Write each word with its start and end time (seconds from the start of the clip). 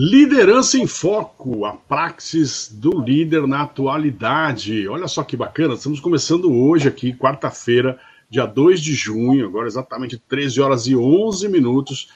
Liderança 0.00 0.78
em 0.78 0.86
Foco, 0.86 1.64
a 1.64 1.72
praxis 1.72 2.68
do 2.72 3.00
líder 3.00 3.48
na 3.48 3.62
atualidade. 3.62 4.86
Olha 4.86 5.08
só 5.08 5.24
que 5.24 5.36
bacana, 5.36 5.74
estamos 5.74 5.98
começando 5.98 6.52
hoje 6.52 6.86
aqui, 6.86 7.12
quarta-feira, 7.12 7.98
dia 8.30 8.46
2 8.46 8.80
de 8.80 8.94
junho, 8.94 9.44
agora 9.44 9.66
exatamente 9.66 10.16
13 10.16 10.60
horas 10.60 10.86
e 10.86 10.94
11 10.94 11.48
minutos, 11.48 12.12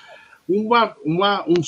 uma, 0.49 0.97
uma, 1.05 1.45
um, 1.49 1.61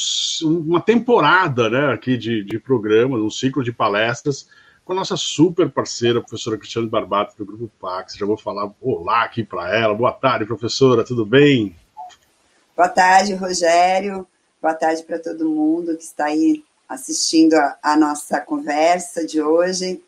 uma 0.61 0.81
temporada 0.81 1.69
né, 1.69 1.93
aqui 1.93 2.17
de, 2.17 2.45
de 2.45 2.61
programa, 2.61 3.19
um 3.19 3.29
ciclo 3.29 3.65
de 3.65 3.73
palestras 3.73 4.49
com 4.85 4.93
a 4.93 4.97
nossa 4.97 5.17
super 5.17 5.69
parceira, 5.69 6.21
a 6.21 6.23
professora 6.23 6.57
Cristiane 6.57 6.87
Barbato, 6.87 7.37
do 7.37 7.45
Grupo 7.45 7.69
Pax. 7.81 8.15
Já 8.15 8.25
vou 8.25 8.37
falar 8.37 8.71
olá 8.81 9.25
aqui 9.25 9.43
para 9.43 9.77
ela. 9.77 9.93
Boa 9.93 10.13
tarde, 10.13 10.47
professora, 10.47 11.03
tudo 11.03 11.27
bem? 11.27 11.75
Boa 12.77 12.89
tarde, 12.89 13.35
Rogério. 13.35 14.25
Boa 14.65 14.73
tarde 14.73 15.03
para 15.03 15.19
todo 15.19 15.47
mundo 15.47 15.95
que 15.95 16.03
está 16.03 16.25
aí 16.25 16.65
assistindo 16.89 17.53
a, 17.53 17.77
a 17.83 17.99
nossa 17.99 18.41
conversa 18.41 19.27
de 19.27 19.39
hoje. 19.39 20.01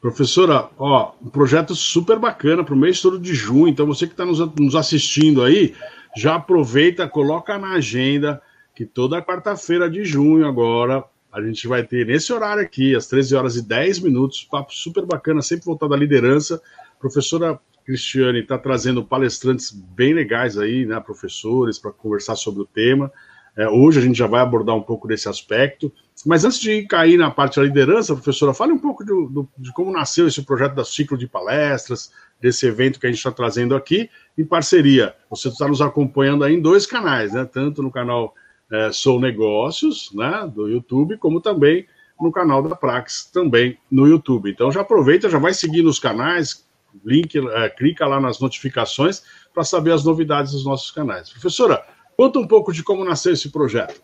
Professora, 0.00 0.70
ó, 0.78 1.10
um 1.20 1.28
projeto 1.28 1.74
super 1.74 2.20
bacana 2.20 2.62
para 2.62 2.72
o 2.72 2.76
mês 2.78 3.02
todo 3.02 3.18
de 3.18 3.34
junho. 3.34 3.66
Então, 3.66 3.84
você 3.84 4.06
que 4.06 4.12
está 4.12 4.24
nos, 4.24 4.38
nos, 4.54 4.76
assistindo 4.76 5.42
aí, 5.42 5.74
já 6.16 6.36
aproveita, 6.36 7.08
coloca 7.08 7.58
na 7.58 7.72
agenda 7.72 8.40
que 8.76 8.86
toda 8.86 9.20
quarta-feira 9.20 9.90
de 9.90 10.04
junho 10.04 10.46
agora 10.46 11.02
a 11.32 11.42
gente 11.42 11.66
vai 11.66 11.82
ter 11.82 12.06
nesse 12.06 12.32
horário 12.32 12.62
aqui, 12.62 12.94
às 12.94 13.08
13 13.08 13.34
horas 13.34 13.56
e 13.56 13.62
10 13.62 13.98
minutos, 13.98 14.44
papo 14.48 14.72
super 14.72 15.04
bacana, 15.04 15.42
sempre 15.42 15.64
voltado 15.64 15.94
à 15.94 15.96
liderança. 15.96 16.62
Professora 17.00 17.58
Cristiane 17.90 18.38
está 18.38 18.56
trazendo 18.56 19.04
palestrantes 19.04 19.72
bem 19.72 20.14
legais 20.14 20.56
aí, 20.56 20.86
né, 20.86 21.00
professores, 21.00 21.76
para 21.76 21.90
conversar 21.90 22.36
sobre 22.36 22.62
o 22.62 22.64
tema. 22.64 23.10
É, 23.56 23.68
hoje 23.68 23.98
a 23.98 24.02
gente 24.02 24.16
já 24.16 24.28
vai 24.28 24.40
abordar 24.40 24.76
um 24.76 24.80
pouco 24.80 25.08
desse 25.08 25.28
aspecto. 25.28 25.92
Mas 26.24 26.44
antes 26.44 26.60
de 26.60 26.84
cair 26.84 27.18
na 27.18 27.32
parte 27.32 27.56
da 27.56 27.64
liderança, 27.64 28.14
professora, 28.14 28.54
fale 28.54 28.72
um 28.72 28.78
pouco 28.78 29.04
de, 29.04 29.12
de 29.58 29.72
como 29.72 29.90
nasceu 29.90 30.28
esse 30.28 30.40
projeto 30.42 30.74
da 30.76 30.84
ciclo 30.84 31.18
de 31.18 31.26
palestras, 31.26 32.12
desse 32.40 32.64
evento 32.64 33.00
que 33.00 33.06
a 33.06 33.10
gente 33.10 33.18
está 33.18 33.32
trazendo 33.32 33.74
aqui, 33.74 34.08
em 34.38 34.44
parceria. 34.44 35.16
Você 35.28 35.48
está 35.48 35.66
nos 35.66 35.82
acompanhando 35.82 36.44
aí 36.44 36.54
em 36.54 36.60
dois 36.60 36.86
canais, 36.86 37.32
né? 37.32 37.44
Tanto 37.44 37.82
no 37.82 37.90
canal 37.90 38.34
é, 38.70 38.92
Sou 38.92 39.20
Negócios, 39.20 40.12
né, 40.14 40.48
do 40.54 40.68
YouTube, 40.68 41.16
como 41.16 41.40
também 41.40 41.86
no 42.20 42.30
canal 42.30 42.62
da 42.62 42.76
Prax, 42.76 43.28
também 43.32 43.76
no 43.90 44.06
YouTube. 44.06 44.48
Então 44.48 44.70
já 44.70 44.82
aproveita, 44.82 45.28
já 45.28 45.38
vai 45.38 45.52
seguir 45.52 45.82
nos 45.82 45.98
canais, 45.98 46.64
link, 47.04 47.36
é, 47.36 47.70
clica 47.70 48.06
lá 48.06 48.20
nas 48.20 48.40
notificações 48.40 49.22
para 49.52 49.64
saber 49.64 49.92
as 49.92 50.04
novidades 50.04 50.52
dos 50.52 50.64
nossos 50.64 50.90
canais. 50.90 51.30
Professora, 51.30 51.84
conta 52.16 52.38
um 52.38 52.46
pouco 52.46 52.72
de 52.72 52.82
como 52.82 53.04
nasceu 53.04 53.32
esse 53.32 53.50
projeto. 53.50 54.02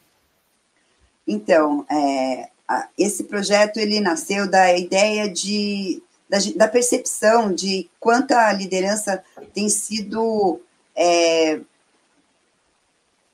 Então, 1.26 1.84
é, 1.90 2.48
esse 2.98 3.24
projeto 3.24 3.78
ele 3.78 4.00
nasceu 4.00 4.48
da 4.50 4.76
ideia 4.76 5.28
de 5.28 6.02
da, 6.28 6.38
da 6.56 6.68
percepção 6.68 7.54
de 7.54 7.88
quanta 8.00 8.52
liderança 8.52 9.22
tem 9.54 9.68
sido 9.68 10.60
é, 10.94 11.60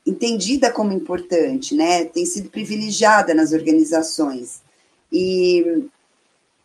entendida 0.06 0.70
como 0.70 0.92
importante, 0.92 1.74
né? 1.74 2.04
Tem 2.04 2.26
sido 2.26 2.50
privilegiada 2.50 3.32
nas 3.32 3.52
organizações 3.52 4.60
e 5.10 5.88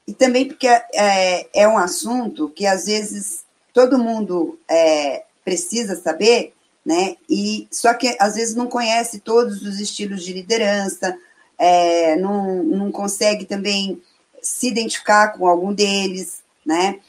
e 0.08 0.14
também 0.14 0.48
porque 0.48 0.68
é, 0.68 1.48
é 1.54 1.68
um 1.68 1.78
assunto 1.78 2.50
que 2.50 2.66
às 2.66 2.86
vezes 2.86 3.44
todo 3.74 4.00
mundo 4.00 4.58
é, 4.70 5.26
precisa 5.44 5.96
saber, 5.96 6.54
né? 6.86 7.18
E 7.30 7.68
só 7.70 7.94
que 7.94 8.16
às 8.18 8.36
vezes 8.36 8.56
não 8.56 8.68
conhece 8.68 9.20
todos 9.20 9.62
os 9.64 9.82
estilos 9.82 10.24
de 10.24 10.32
liderança, 10.32 11.18
é, 11.58 12.16
não, 12.16 12.64
não 12.64 12.92
consegue 12.92 13.46
também 13.46 14.02
se 14.42 14.68
identificar 14.70 15.34
com 15.38 15.46
algum 15.46 15.74
deles, 15.74 16.42
né? 16.66 17.00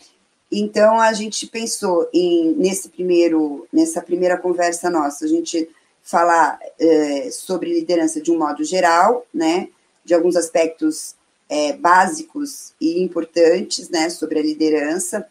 Então 0.50 1.00
a 1.00 1.12
gente 1.12 1.46
pensou 1.46 2.08
em 2.12 2.54
nesse 2.56 2.88
primeiro 2.88 3.68
nessa 3.72 4.02
primeira 4.02 4.36
conversa 4.36 4.90
nossa, 4.90 5.24
a 5.24 5.28
gente 5.28 5.70
falar 6.02 6.58
é, 6.80 7.30
sobre 7.30 7.72
liderança 7.72 8.20
de 8.20 8.32
um 8.32 8.38
modo 8.38 8.64
geral, 8.64 9.24
né? 9.32 9.68
De 10.04 10.14
alguns 10.14 10.34
aspectos 10.34 11.14
é, 11.48 11.72
básicos 11.72 12.74
e 12.80 13.02
importantes 13.02 13.88
né, 13.88 14.10
sobre 14.10 14.38
a 14.38 14.42
liderança, 14.42 15.26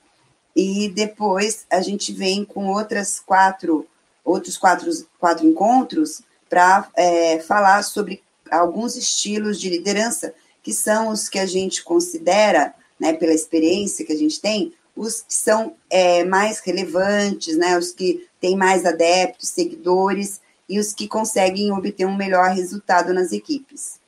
e 0.56 0.90
depois 0.90 1.68
a 1.70 1.82
gente 1.82 2.12
vem 2.12 2.44
com 2.44 2.68
outras 2.68 3.20
quatro, 3.20 3.86
outros 4.26 4.58
quatro, 4.58 4.92
quatro 5.20 5.46
encontros 5.46 6.22
para 6.50 6.90
é, 6.96 7.40
falar 7.40 7.84
sobre 7.84 8.24
alguns 8.50 8.96
estilos 8.96 9.60
de 9.60 9.70
liderança 9.70 10.34
que 10.64 10.74
são 10.74 11.10
os 11.10 11.30
que 11.30 11.38
a 11.38 11.46
gente 11.46 11.84
considera, 11.84 12.74
né, 13.00 13.14
pela 13.14 13.34
experiência 13.34 14.06
que 14.06 14.12
a 14.12 14.18
gente 14.18 14.42
tem, 14.42 14.74
os 14.96 15.22
que 15.22 15.34
são 15.34 15.76
é, 15.90 16.24
mais 16.24 16.60
relevantes, 16.60 17.56
né, 17.56 17.78
os 17.78 17.92
que 17.92 18.28
têm 18.42 18.58
mais 18.58 18.84
adeptos, 18.84 19.50
seguidores 19.50 20.42
e 20.68 20.80
os 20.80 20.92
que 20.92 21.08
conseguem 21.08 21.72
obter 21.72 22.06
um 22.06 22.18
melhor 22.18 22.50
resultado 22.50 23.14
nas 23.14 23.32
equipes. 23.32 24.00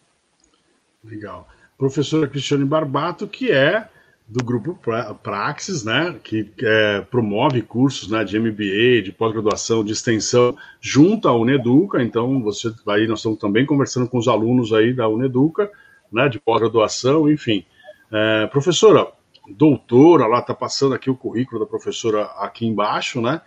Legal 1.03 1.47
professora 1.79 2.27
Cristiane 2.27 2.65
Barbato, 2.65 3.25
que 3.25 3.49
é 3.49 3.87
do 4.27 4.43
grupo 4.43 4.77
Praxis, 5.23 5.83
né, 5.83 6.15
que 6.23 6.51
é, 6.61 7.01
promove 7.09 7.63
cursos 7.63 8.11
né, 8.11 8.23
de 8.23 8.37
MBA, 8.37 9.01
de 9.01 9.11
pós-graduação, 9.11 9.83
de 9.83 9.93
extensão, 9.93 10.55
junto 10.79 11.27
à 11.27 11.35
Uneduca. 11.35 12.03
Então, 12.03 12.43
você 12.43 12.71
aí 12.89 13.07
nós 13.07 13.19
estamos 13.19 13.39
também 13.39 13.65
conversando 13.65 14.07
com 14.07 14.19
os 14.19 14.27
alunos 14.27 14.71
aí 14.71 14.93
da 14.93 15.07
Uneduca, 15.07 15.71
né, 16.11 16.27
de 16.27 16.37
pós-graduação, 16.37 17.31
enfim. 17.31 17.65
É, 18.11 18.45
professora, 18.47 19.07
doutora, 19.49 20.27
lá 20.27 20.39
está 20.39 20.53
passando 20.53 20.93
aqui 20.93 21.09
o 21.09 21.15
currículo 21.15 21.61
da 21.61 21.65
professora 21.65 22.25
aqui 22.39 22.67
embaixo, 22.67 23.21
né? 23.21 23.41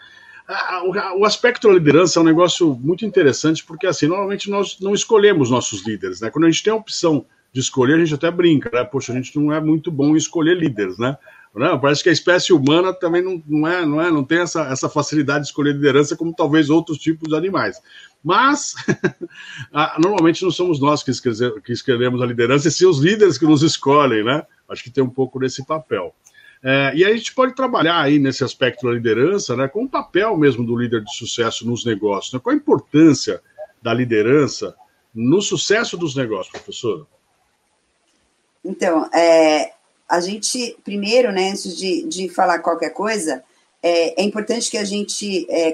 O 1.16 1.24
aspecto 1.24 1.68
da 1.68 1.74
liderança 1.74 2.18
é 2.18 2.22
um 2.22 2.24
negócio 2.24 2.74
muito 2.74 3.06
interessante, 3.06 3.64
porque 3.64 3.86
assim, 3.86 4.08
normalmente 4.08 4.50
nós 4.50 4.78
não 4.80 4.92
escolhemos 4.92 5.48
nossos 5.48 5.86
líderes, 5.86 6.20
né? 6.20 6.30
Quando 6.30 6.46
a 6.46 6.50
gente 6.50 6.62
tem 6.64 6.72
a 6.72 6.76
opção 6.76 7.24
de 7.52 7.60
escolher, 7.60 7.94
a 7.94 7.98
gente 7.98 8.14
até 8.14 8.30
brinca, 8.30 8.70
né? 8.72 8.84
Poxa, 8.84 9.12
a 9.12 9.16
gente 9.16 9.38
não 9.38 9.52
é 9.52 9.60
muito 9.60 9.90
bom 9.90 10.14
em 10.14 10.16
escolher 10.16 10.56
líderes, 10.56 10.98
né? 10.98 11.16
Não, 11.54 11.78
parece 11.78 12.02
que 12.02 12.08
a 12.08 12.12
espécie 12.12 12.50
humana 12.50 12.94
também 12.94 13.20
não, 13.20 13.42
não, 13.46 13.68
é, 13.68 13.84
não, 13.84 14.00
é, 14.00 14.10
não 14.10 14.24
tem 14.24 14.38
essa, 14.38 14.62
essa 14.68 14.88
facilidade 14.88 15.40
de 15.40 15.48
escolher 15.48 15.74
liderança 15.74 16.16
como 16.16 16.34
talvez 16.34 16.70
outros 16.70 16.96
tipos 16.96 17.28
de 17.28 17.36
animais. 17.36 17.76
Mas, 18.24 18.74
normalmente 19.98 20.42
não 20.42 20.50
somos 20.50 20.80
nós 20.80 21.02
que, 21.02 21.10
escreve, 21.10 21.60
que 21.60 21.72
escrevemos 21.72 22.22
a 22.22 22.26
liderança, 22.26 22.68
e 22.68 22.70
sim 22.70 22.86
os 22.86 23.00
líderes 23.00 23.36
que 23.36 23.44
nos 23.44 23.62
escolhem, 23.62 24.24
né? 24.24 24.46
Acho 24.66 24.82
que 24.82 24.90
tem 24.90 25.04
um 25.04 25.10
pouco 25.10 25.38
desse 25.38 25.66
papel. 25.66 26.14
É, 26.62 26.92
e 26.94 27.04
a 27.04 27.14
gente 27.14 27.34
pode 27.34 27.54
trabalhar 27.54 28.00
aí 28.00 28.18
nesse 28.18 28.44
aspecto 28.44 28.86
da 28.86 28.92
liderança, 28.92 29.54
né, 29.56 29.66
com 29.68 29.84
o 29.84 29.88
papel 29.88 30.36
mesmo 30.36 30.64
do 30.64 30.76
líder 30.76 31.02
de 31.02 31.14
sucesso 31.14 31.66
nos 31.66 31.84
negócios. 31.84 32.32
Né? 32.32 32.38
Qual 32.38 32.54
a 32.54 32.56
importância 32.56 33.42
da 33.82 33.92
liderança 33.92 34.74
no 35.12 35.42
sucesso 35.42 35.98
dos 35.98 36.14
negócios, 36.14 36.52
professora? 36.52 37.04
Então, 38.64 39.08
é, 39.12 39.72
a 40.08 40.20
gente, 40.20 40.76
primeiro, 40.84 41.32
né, 41.32 41.50
antes 41.50 41.76
de, 41.76 42.04
de 42.04 42.28
falar 42.28 42.58
qualquer 42.60 42.90
coisa, 42.90 43.42
é, 43.82 44.20
é 44.20 44.24
importante 44.24 44.70
que 44.70 44.78
a 44.78 44.84
gente 44.84 45.46
é, 45.50 45.72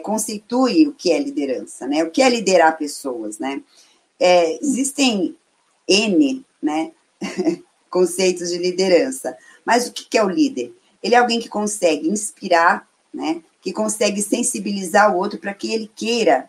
o 0.89 0.93
que 0.93 1.13
é 1.13 1.19
liderança, 1.19 1.87
né? 1.87 2.03
O 2.03 2.11
que 2.11 2.23
é 2.23 2.31
liderar 2.31 2.79
pessoas, 2.79 3.39
né? 3.39 3.61
É, 4.19 4.59
existem 4.65 5.37
N, 5.87 6.45
né, 6.61 6.91
conceitos 7.91 8.49
de 8.51 8.59
liderança, 8.59 9.37
mas 9.65 9.87
o 9.87 9.93
que 9.93 10.17
é 10.17 10.25
o 10.25 10.29
líder? 10.29 10.73
Ele 11.03 11.15
é 11.15 11.19
alguém 11.19 11.39
que 11.39 11.49
consegue 11.49 12.09
inspirar, 12.09 12.89
né? 13.13 13.43
Que 13.61 13.73
consegue 13.73 14.23
sensibilizar 14.23 15.15
o 15.15 15.19
outro 15.19 15.39
para 15.39 15.53
que 15.53 15.73
ele 15.73 15.91
queira 15.95 16.49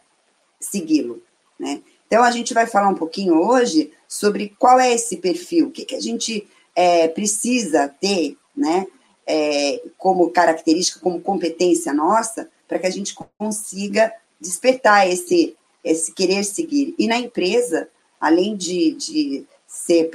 segui-lo, 0.59 1.21
né? 1.59 1.81
Então, 2.09 2.23
a 2.23 2.31
gente 2.31 2.55
vai 2.55 2.65
falar 2.65 2.89
um 2.89 2.95
pouquinho 2.95 3.39
hoje 3.39 3.91
sobre 4.07 4.55
qual 4.57 4.79
é 4.79 4.91
esse 4.91 5.17
perfil, 5.17 5.67
o 5.67 5.71
que, 5.71 5.85
que 5.85 5.93
a 5.93 5.99
gente 5.99 6.47
é, 6.75 7.07
precisa 7.07 7.87
ter, 7.87 8.35
né, 8.57 8.87
é, 9.27 9.79
como 9.95 10.31
característica, 10.31 10.99
como 10.99 11.21
competência 11.21 11.93
nossa, 11.93 12.49
para 12.67 12.79
que 12.79 12.87
a 12.87 12.89
gente 12.89 13.15
consiga 13.37 14.11
despertar 14.41 15.07
esse, 15.07 15.55
esse 15.83 16.11
querer 16.11 16.43
seguir. 16.43 16.95
E 16.97 17.05
na 17.05 17.19
empresa, 17.19 17.87
além 18.19 18.57
de, 18.57 18.93
de 18.93 19.45
ser, 19.67 20.09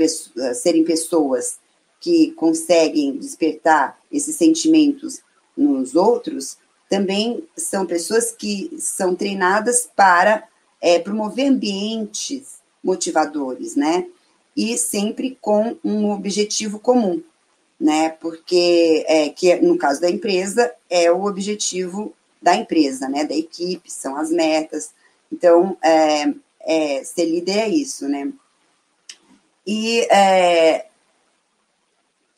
serem 0.52 0.82
pessoas 0.82 1.60
que 2.00 2.32
conseguem 2.32 3.16
despertar 3.16 4.00
esses 4.10 4.34
sentimentos 4.34 5.20
nos 5.56 5.94
outros, 5.94 6.58
também 6.90 7.46
são 7.56 7.86
pessoas 7.86 8.32
que 8.32 8.74
são 8.80 9.14
treinadas 9.14 9.88
para 9.94 10.48
é, 10.84 10.98
promover 10.98 11.46
ambientes 11.46 12.58
motivadores, 12.82 13.74
né? 13.74 14.06
E 14.54 14.76
sempre 14.76 15.38
com 15.40 15.78
um 15.82 16.10
objetivo 16.10 16.78
comum, 16.78 17.22
né? 17.80 18.10
Porque 18.10 19.02
é, 19.08 19.30
que 19.30 19.56
no 19.56 19.78
caso 19.78 20.02
da 20.02 20.10
empresa 20.10 20.70
é 20.90 21.10
o 21.10 21.24
objetivo 21.24 22.12
da 22.40 22.54
empresa, 22.54 23.08
né? 23.08 23.24
Da 23.24 23.34
equipe, 23.34 23.90
são 23.90 24.14
as 24.14 24.28
metas. 24.30 24.90
Então, 25.32 25.74
é, 25.82 26.34
é, 26.60 27.02
ser 27.02 27.24
líder 27.24 27.60
é 27.60 27.68
isso, 27.70 28.06
né? 28.06 28.30
E, 29.66 30.00
é, 30.12 30.86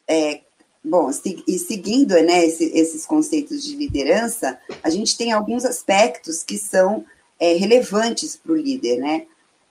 é, 0.07 0.41
bom, 0.85 1.11
e 1.49 1.59
seguindo 1.59 2.15
né, 2.23 2.47
esse, 2.47 2.67
esses 2.79 3.05
conceitos 3.05 3.65
de 3.65 3.75
liderança, 3.75 4.57
a 4.85 4.89
gente 4.89 5.19
tem 5.19 5.33
alguns 5.33 5.65
aspectos 5.65 6.45
que 6.45 6.57
são 6.57 7.05
é, 7.39 7.55
relevantes 7.55 8.37
para 8.37 8.53
o 8.53 8.57
líder, 8.57 8.99
né? 8.99 9.27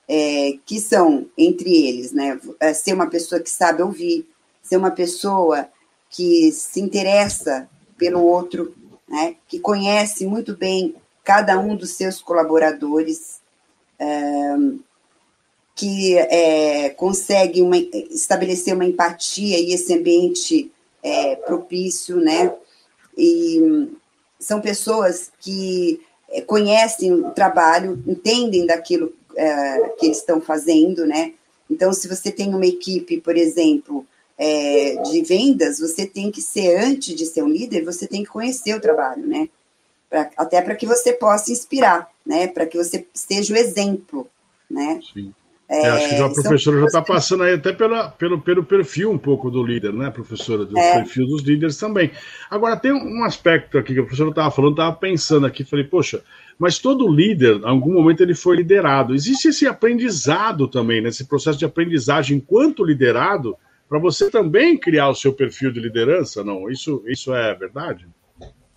É, 0.08 0.58
que 0.64 0.80
são, 0.80 1.26
entre 1.36 1.88
eles, 1.88 2.12
né, 2.12 2.40
é, 2.60 2.72
ser 2.72 2.92
uma 2.92 3.08
pessoa 3.08 3.40
que 3.40 3.50
sabe 3.50 3.82
ouvir, 3.82 4.24
ser 4.62 4.76
uma 4.76 4.92
pessoa 4.92 5.68
que 6.08 6.52
se 6.52 6.80
interessa 6.80 7.68
pelo 7.98 8.22
outro, 8.22 8.72
né, 9.08 9.34
que 9.48 9.58
conhece 9.58 10.24
muito 10.24 10.56
bem 10.56 10.94
cada 11.24 11.58
um 11.58 11.74
dos 11.74 11.90
seus 11.90 12.22
colaboradores, 12.22 13.40
é, 13.98 14.56
que 15.74 16.16
é, 16.16 16.90
consegue 16.90 17.60
uma, 17.60 17.76
estabelecer 17.76 18.74
uma 18.74 18.84
empatia 18.84 19.58
e 19.58 19.72
esse 19.72 19.92
ambiente 19.92 20.72
é, 21.02 21.36
propício, 21.36 22.16
né? 22.16 22.54
E 23.16 23.90
são 24.38 24.60
pessoas 24.60 25.30
que 25.40 26.00
conhecem 26.46 27.12
o 27.12 27.30
trabalho, 27.30 28.02
entendem 28.06 28.66
daquilo 28.66 29.12
é, 29.36 29.88
que 29.98 30.06
eles 30.06 30.18
estão 30.18 30.40
fazendo, 30.40 31.06
né? 31.06 31.32
Então, 31.70 31.92
se 31.92 32.08
você 32.08 32.30
tem 32.30 32.54
uma 32.54 32.66
equipe, 32.66 33.20
por 33.20 33.36
exemplo, 33.36 34.06
é, 34.38 34.96
de 35.02 35.22
vendas, 35.22 35.78
você 35.78 36.06
tem 36.06 36.30
que 36.30 36.40
ser, 36.40 36.76
antes 36.76 37.14
de 37.14 37.26
ser 37.26 37.42
um 37.42 37.48
líder, 37.48 37.84
você 37.84 38.06
tem 38.06 38.22
que 38.22 38.30
conhecer 38.30 38.74
o 38.74 38.80
trabalho, 38.80 39.26
né? 39.26 39.48
pra, 40.08 40.30
até 40.36 40.62
para 40.62 40.74
que 40.74 40.86
você 40.86 41.12
possa 41.12 41.52
inspirar, 41.52 42.10
né? 42.24 42.46
Para 42.46 42.66
que 42.66 42.76
você 42.76 43.06
seja 43.12 43.52
o 43.52 43.56
exemplo, 43.56 44.28
né? 44.70 45.00
Sim. 45.12 45.34
É, 45.68 45.88
acho 45.88 46.08
que 46.10 46.22
a 46.22 46.28
professora 46.28 46.78
já 46.80 46.86
está 46.86 47.02
passando 47.02 47.42
aí 47.42 47.54
até 47.54 47.72
pela, 47.72 48.08
pelo, 48.10 48.40
pelo 48.40 48.64
perfil 48.64 49.10
um 49.10 49.18
pouco 49.18 49.50
do 49.50 49.64
líder, 49.64 49.92
né, 49.92 50.10
professora? 50.10 50.64
Do 50.64 50.78
é. 50.78 50.94
perfil 50.94 51.26
dos 51.26 51.42
líderes 51.42 51.76
também. 51.76 52.12
Agora, 52.48 52.76
tem 52.76 52.92
um 52.92 53.24
aspecto 53.24 53.76
aqui 53.76 53.92
que 53.92 53.98
a 53.98 54.04
professora 54.04 54.30
estava 54.30 54.50
falando, 54.52 54.72
estava 54.72 54.94
pensando 54.94 55.44
aqui, 55.44 55.64
falei, 55.64 55.84
poxa, 55.84 56.22
mas 56.56 56.78
todo 56.78 57.12
líder, 57.12 57.56
em 57.56 57.68
algum 57.68 57.94
momento, 57.94 58.22
ele 58.22 58.34
foi 58.34 58.56
liderado. 58.56 59.12
Existe 59.12 59.48
esse 59.48 59.66
aprendizado 59.66 60.68
também, 60.68 61.00
né, 61.00 61.10
processo 61.28 61.58
de 61.58 61.64
aprendizagem 61.64 62.36
enquanto 62.36 62.84
liderado, 62.84 63.56
para 63.88 63.98
você 63.98 64.30
também 64.30 64.78
criar 64.78 65.08
o 65.08 65.14
seu 65.14 65.32
perfil 65.32 65.72
de 65.72 65.80
liderança, 65.80 66.44
não? 66.44 66.70
Isso, 66.70 67.02
isso 67.06 67.34
é 67.34 67.54
verdade? 67.54 68.06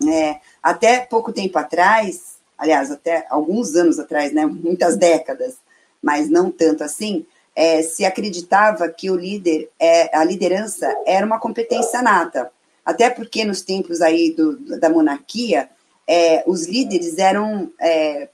É, 0.08 0.36
até 0.62 1.00
pouco 1.00 1.32
tempo 1.32 1.56
atrás, 1.56 2.38
aliás, 2.58 2.90
até 2.90 3.26
alguns 3.30 3.74
anos 3.76 3.98
atrás, 3.98 4.32
né, 4.32 4.44
muitas 4.44 4.96
décadas, 4.96 5.58
mas 6.02 6.28
não 6.28 6.50
tanto 6.50 6.84
assim, 6.84 7.26
é, 7.54 7.82
se 7.82 8.04
acreditava 8.04 8.88
que 8.88 9.10
o 9.10 9.16
líder, 9.16 9.68
é, 9.78 10.16
a 10.16 10.24
liderança 10.24 10.86
era 11.06 11.26
uma 11.26 11.38
competência 11.38 12.00
nata. 12.02 12.50
Até 12.84 13.10
porque 13.10 13.44
nos 13.44 13.62
tempos 13.62 14.00
aí 14.00 14.30
do, 14.30 14.78
da 14.78 14.88
monarquia, 14.88 15.68
é, 16.06 16.42
os 16.46 16.66
líderes 16.66 17.18
eram 17.18 17.70
é, 17.78 18.28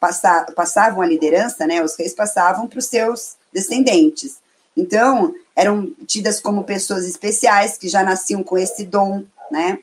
passavam 0.55 1.03
a 1.03 1.07
liderança, 1.07 1.67
né, 1.67 1.83
os 1.83 1.97
reis 1.97 2.15
passavam 2.15 2.67
para 2.67 2.79
os 2.79 2.87
seus 2.87 3.37
descendentes. 3.53 4.39
Então, 4.77 5.35
eram 5.55 5.91
tidas 6.07 6.41
como 6.41 6.65
pessoas 6.65 7.07
especiais 7.07 7.77
que 7.77 7.89
já 7.89 8.03
nasciam 8.03 8.43
com 8.43 8.57
esse 8.59 8.85
dom, 8.85 9.25
né? 9.51 9.79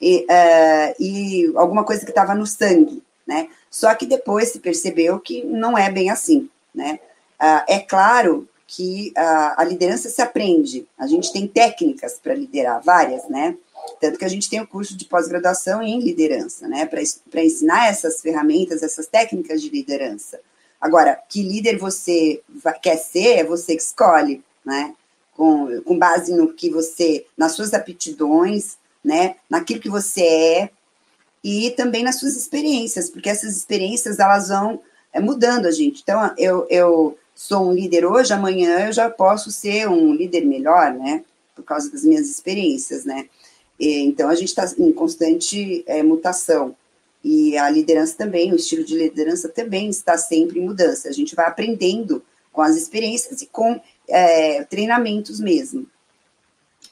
e, 0.00 0.24
uh, 0.24 0.94
e 1.02 1.52
alguma 1.56 1.84
coisa 1.84 2.04
que 2.04 2.10
estava 2.10 2.34
no 2.34 2.46
sangue, 2.46 3.02
né? 3.26 3.48
Só 3.70 3.94
que 3.94 4.06
depois 4.06 4.48
se 4.48 4.60
percebeu 4.60 5.18
que 5.18 5.44
não 5.44 5.76
é 5.76 5.90
bem 5.90 6.10
assim, 6.10 6.48
né? 6.74 7.00
Uh, 7.40 7.64
é 7.68 7.78
claro 7.78 8.48
que 8.66 9.12
uh, 9.16 9.54
a 9.56 9.64
liderança 9.64 10.10
se 10.10 10.20
aprende, 10.20 10.86
a 10.98 11.06
gente 11.06 11.32
tem 11.32 11.46
técnicas 11.46 12.20
para 12.22 12.34
liderar, 12.34 12.82
várias, 12.82 13.28
né? 13.28 13.56
Tanto 14.00 14.18
que 14.18 14.24
a 14.24 14.28
gente 14.28 14.50
tem 14.50 14.60
o 14.60 14.66
curso 14.66 14.96
de 14.96 15.06
pós-graduação 15.06 15.82
em 15.82 16.00
liderança, 16.00 16.68
né? 16.68 16.84
Para 16.84 17.42
ensinar 17.42 17.88
essas 17.88 18.20
ferramentas, 18.20 18.82
essas 18.82 19.06
técnicas 19.06 19.62
de 19.62 19.70
liderança. 19.70 20.38
Agora, 20.80 21.18
que 21.28 21.42
líder 21.42 21.78
você 21.78 22.42
quer 22.82 22.96
ser, 22.98 23.38
é 23.38 23.44
você 23.44 23.74
que 23.74 23.82
escolhe, 23.82 24.42
né? 24.64 24.94
Com, 25.34 25.80
com 25.82 25.98
base 25.98 26.34
no 26.34 26.52
que 26.52 26.68
você, 26.68 27.24
nas 27.36 27.52
suas 27.52 27.72
aptidões, 27.72 28.76
né? 29.02 29.36
Naquilo 29.48 29.80
que 29.80 29.88
você 29.88 30.22
é 30.22 30.70
e 31.42 31.70
também 31.70 32.02
nas 32.02 32.18
suas 32.18 32.36
experiências, 32.36 33.08
porque 33.08 33.30
essas 33.30 33.56
experiências 33.56 34.18
elas 34.18 34.48
vão 34.48 34.80
é, 35.12 35.20
mudando 35.20 35.66
a 35.66 35.70
gente. 35.70 36.02
Então, 36.02 36.34
eu, 36.36 36.66
eu 36.68 37.16
sou 37.38 37.70
um 37.70 37.72
líder 37.72 38.04
hoje, 38.04 38.32
amanhã 38.32 38.88
eu 38.88 38.92
já 38.92 39.08
posso 39.08 39.52
ser 39.52 39.88
um 39.88 40.12
líder 40.12 40.44
melhor, 40.44 40.92
né? 40.92 41.22
Por 41.54 41.62
causa 41.62 41.88
das 41.88 42.02
minhas 42.02 42.28
experiências, 42.28 43.04
né? 43.04 43.26
E, 43.78 44.00
então, 44.00 44.28
a 44.28 44.34
gente 44.34 44.48
está 44.48 44.68
em 44.76 44.90
constante 44.90 45.84
é, 45.86 46.02
mutação. 46.02 46.74
E 47.22 47.56
a 47.56 47.70
liderança 47.70 48.16
também, 48.18 48.52
o 48.52 48.56
estilo 48.56 48.82
de 48.82 48.98
liderança 48.98 49.48
também 49.48 49.88
está 49.88 50.18
sempre 50.18 50.58
em 50.58 50.64
mudança. 50.64 51.08
A 51.08 51.12
gente 51.12 51.36
vai 51.36 51.46
aprendendo 51.46 52.20
com 52.52 52.60
as 52.60 52.76
experiências 52.76 53.40
e 53.40 53.46
com 53.46 53.80
é, 54.08 54.64
treinamentos 54.64 55.38
mesmo. 55.38 55.86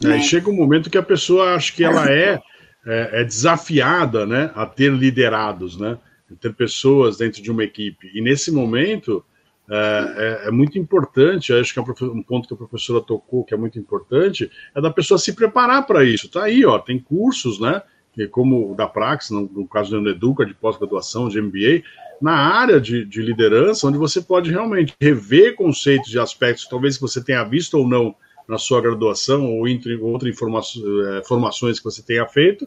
É, 0.05 0.07
né? 0.07 0.23
chega 0.23 0.49
um 0.49 0.55
momento 0.55 0.89
que 0.89 0.99
a 0.99 1.03
pessoa 1.03 1.57
acha 1.57 1.75
que 1.75 1.83
ela 1.83 2.09
é, 2.09 2.41
é, 2.87 3.21
é, 3.21 3.25
desafiada 3.25 4.25
né, 4.25 4.53
a 4.55 4.65
ter 4.65 4.93
liderados, 4.93 5.77
né, 5.77 5.99
a 6.31 6.37
ter 6.37 6.55
pessoas 6.55 7.17
dentro 7.17 7.43
de 7.43 7.51
uma 7.51 7.65
equipe. 7.65 8.13
E 8.15 8.21
nesse 8.21 8.53
momento 8.53 9.25
é, 9.69 10.45
é, 10.45 10.49
é 10.49 10.51
muito 10.51 10.79
importante, 10.79 11.53
acho 11.53 11.73
que 11.73 11.79
é 11.79 11.83
um 11.83 12.23
ponto 12.23 12.47
que 12.47 12.55
a 12.55 12.57
professora 12.57 13.01
tocou 13.01 13.45
que 13.45 13.55
é 13.55 13.57
muito 13.57 13.79
importante, 13.79 14.51
é 14.75 14.81
da 14.81 14.91
pessoa 14.91 15.19
se 15.19 15.33
preparar 15.35 15.87
para 15.87 16.05
isso. 16.05 16.31
Tá 16.31 16.45
aí, 16.45 16.65
ó, 16.65 16.79
tem 16.79 16.99
cursos, 16.99 17.61
né? 17.61 17.83
Como 18.31 18.75
da 18.75 18.87
Praxis, 18.87 19.31
no, 19.31 19.43
no 19.43 19.69
caso 19.69 20.01
do 20.01 20.09
Educa, 20.09 20.47
de 20.47 20.55
pós-graduação, 20.55 21.29
de 21.29 21.41
MBA, 21.41 21.83
na 22.21 22.33
área 22.33 22.81
de, 22.81 23.05
de, 23.05 23.21
liderança, 23.21 23.87
onde 23.87 23.99
você 23.99 24.23
pode 24.23 24.51
realmente 24.51 24.95
rever 24.99 25.55
conceitos 25.55 26.15
e 26.15 26.19
aspectos, 26.19 26.67
talvez 26.67 26.97
que 26.97 27.03
você 27.03 27.23
tenha 27.23 27.45
visto 27.45 27.77
ou 27.77 27.87
não 27.87 28.15
na 28.49 28.57
sua 28.57 28.81
graduação 28.81 29.45
ou 29.45 29.69
entre 29.69 29.97
outras 29.97 30.33
informações, 30.33 31.77
eh, 31.77 31.79
que 31.79 31.85
você 31.85 32.03
tenha 32.03 32.27
feito, 32.27 32.67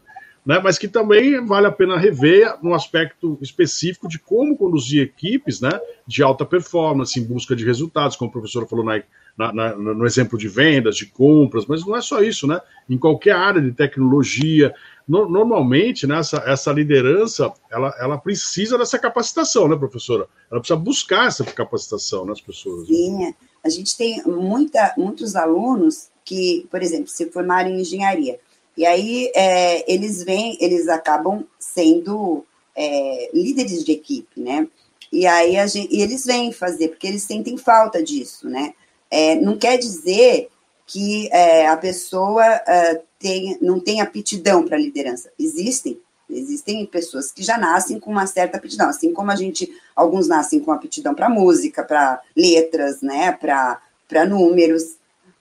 né, 0.49 0.59
mas 0.63 0.79
que 0.79 0.87
também 0.87 1.45
vale 1.45 1.67
a 1.67 1.71
pena 1.71 1.95
rever 1.95 2.57
no 2.63 2.73
aspecto 2.73 3.37
específico 3.39 4.07
de 4.07 4.17
como 4.17 4.57
conduzir 4.57 5.03
equipes 5.03 5.61
né, 5.61 5.69
de 6.07 6.23
alta 6.23 6.43
performance, 6.43 7.19
em 7.19 7.23
busca 7.23 7.55
de 7.55 7.63
resultados, 7.63 8.15
como 8.17 8.29
o 8.29 8.31
professor 8.31 8.67
falou 8.67 8.83
na, 8.83 8.99
na, 9.37 9.53
na, 9.53 9.75
no 9.75 10.07
exemplo 10.07 10.39
de 10.39 10.47
vendas, 10.47 10.95
de 10.95 11.05
compras, 11.05 11.67
mas 11.67 11.85
não 11.85 11.95
é 11.95 12.01
só 12.01 12.23
isso, 12.23 12.47
né? 12.47 12.59
Em 12.89 12.97
qualquer 12.97 13.35
área 13.35 13.61
de 13.61 13.71
tecnologia, 13.71 14.73
no, 15.07 15.29
normalmente 15.29 16.07
né, 16.07 16.17
essa, 16.17 16.37
essa 16.47 16.71
liderança 16.71 17.53
ela, 17.69 17.95
ela 17.99 18.17
precisa 18.17 18.75
dessa 18.75 18.97
capacitação, 18.97 19.67
né, 19.67 19.75
professora? 19.75 20.25
Ela 20.49 20.59
precisa 20.59 20.79
buscar 20.79 21.27
essa 21.27 21.43
capacitação 21.43 22.25
nas 22.25 22.41
pessoas. 22.41 22.87
Sim, 22.87 23.19
né? 23.19 23.35
A 23.63 23.69
gente 23.69 23.95
tem 23.95 24.23
muita, 24.23 24.95
muitos 24.97 25.35
alunos 25.35 26.09
que, 26.25 26.67
por 26.71 26.81
exemplo, 26.81 27.07
se 27.07 27.29
formaram 27.29 27.69
em 27.69 27.81
engenharia, 27.81 28.39
e 28.79 28.85
aí 28.85 29.29
é, 29.35 29.93
eles 29.93 30.23
vêm, 30.23 30.57
eles 30.61 30.87
acabam 30.87 31.45
sendo 31.59 32.45
é, 32.73 33.29
líderes 33.33 33.83
de 33.83 33.91
equipe, 33.91 34.39
né? 34.39 34.69
E 35.11 35.27
aí 35.27 35.67
gente, 35.67 35.93
e 35.93 36.01
eles 36.01 36.23
vêm 36.25 36.53
fazer, 36.53 36.87
porque 36.87 37.05
eles 37.05 37.23
sentem 37.23 37.57
falta 37.57 38.01
disso, 38.01 38.47
né? 38.47 38.73
É, 39.11 39.35
não 39.35 39.57
quer 39.57 39.77
dizer 39.77 40.47
que 40.87 41.27
é, 41.33 41.67
a 41.67 41.75
pessoa 41.75 42.45
é, 42.45 43.01
tem, 43.19 43.57
não 43.59 43.81
tem 43.81 43.99
aptidão 43.99 44.63
para 44.63 44.77
liderança. 44.77 45.29
Existem, 45.37 45.99
Existem 46.29 46.85
pessoas 46.85 47.33
que 47.33 47.43
já 47.43 47.57
nascem 47.57 47.99
com 47.99 48.11
uma 48.11 48.27
certa 48.27 48.57
aptidão, 48.57 48.87
assim 48.87 49.11
como 49.11 49.29
a 49.29 49.35
gente, 49.35 49.69
alguns 49.93 50.29
nascem 50.29 50.61
com 50.61 50.71
aptidão 50.71 51.13
para 51.13 51.27
música, 51.27 51.83
para 51.83 52.21
letras, 52.33 53.01
né, 53.01 53.33
para 53.33 54.25
números, 54.25 54.98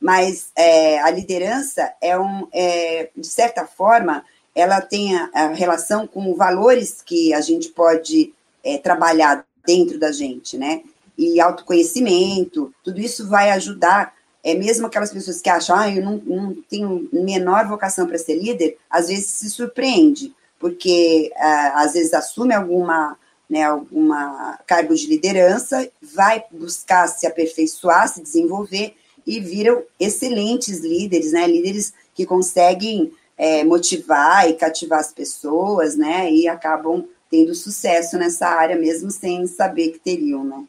mas 0.08 0.48
é, 0.56 0.98
a 1.00 1.10
liderança 1.10 1.92
é 2.00 2.18
um, 2.18 2.48
é, 2.50 3.10
de 3.14 3.26
certa 3.26 3.66
forma, 3.66 4.24
ela 4.54 4.80
tem 4.80 5.14
a, 5.14 5.28
a, 5.34 5.46
relação 5.48 6.06
com 6.06 6.34
valores 6.34 7.02
que 7.04 7.34
a 7.34 7.42
gente 7.42 7.68
pode 7.68 8.32
é, 8.64 8.78
trabalhar 8.78 9.44
dentro 9.66 9.98
da 9.98 10.10
gente, 10.10 10.56
né? 10.56 10.80
E 11.18 11.38
autoconhecimento, 11.38 12.72
tudo 12.82 12.98
isso 12.98 13.28
vai 13.28 13.50
ajudar. 13.50 14.14
É 14.42 14.54
mesmo 14.54 14.86
aquelas 14.86 15.12
pessoas 15.12 15.42
que 15.42 15.50
acham, 15.50 15.76
ah, 15.76 15.90
eu 15.90 16.02
não, 16.02 16.16
não 16.24 16.54
tenho 16.70 17.06
menor 17.12 17.68
vocação 17.68 18.06
para 18.06 18.16
ser 18.16 18.36
líder, 18.36 18.78
às 18.88 19.08
vezes 19.08 19.26
se 19.26 19.50
surpreende, 19.50 20.34
porque 20.58 21.30
uh, 21.36 21.72
às 21.74 21.92
vezes 21.92 22.14
assume 22.14 22.54
alguma, 22.54 23.14
né, 23.46 23.64
alguma 23.64 24.58
cargo 24.66 24.94
de 24.94 25.06
liderança, 25.06 25.86
vai 26.00 26.42
buscar 26.50 27.06
se 27.08 27.26
aperfeiçoar, 27.26 28.08
se 28.08 28.22
desenvolver 28.22 28.96
e 29.28 29.40
viram 29.40 29.82
excelentes 30.00 30.80
líderes, 30.80 31.32
né, 31.32 31.46
líderes 31.46 31.92
que 32.14 32.24
conseguem 32.24 33.12
é, 33.36 33.62
motivar 33.62 34.48
e 34.48 34.54
cativar 34.54 35.00
as 35.00 35.12
pessoas, 35.12 35.96
né, 35.96 36.32
e 36.32 36.48
acabam 36.48 37.04
tendo 37.30 37.54
sucesso 37.54 38.16
nessa 38.16 38.48
área 38.48 38.74
mesmo 38.74 39.10
sem 39.10 39.46
saber 39.46 39.90
que 39.90 39.98
teriam, 39.98 40.42
né. 40.42 40.64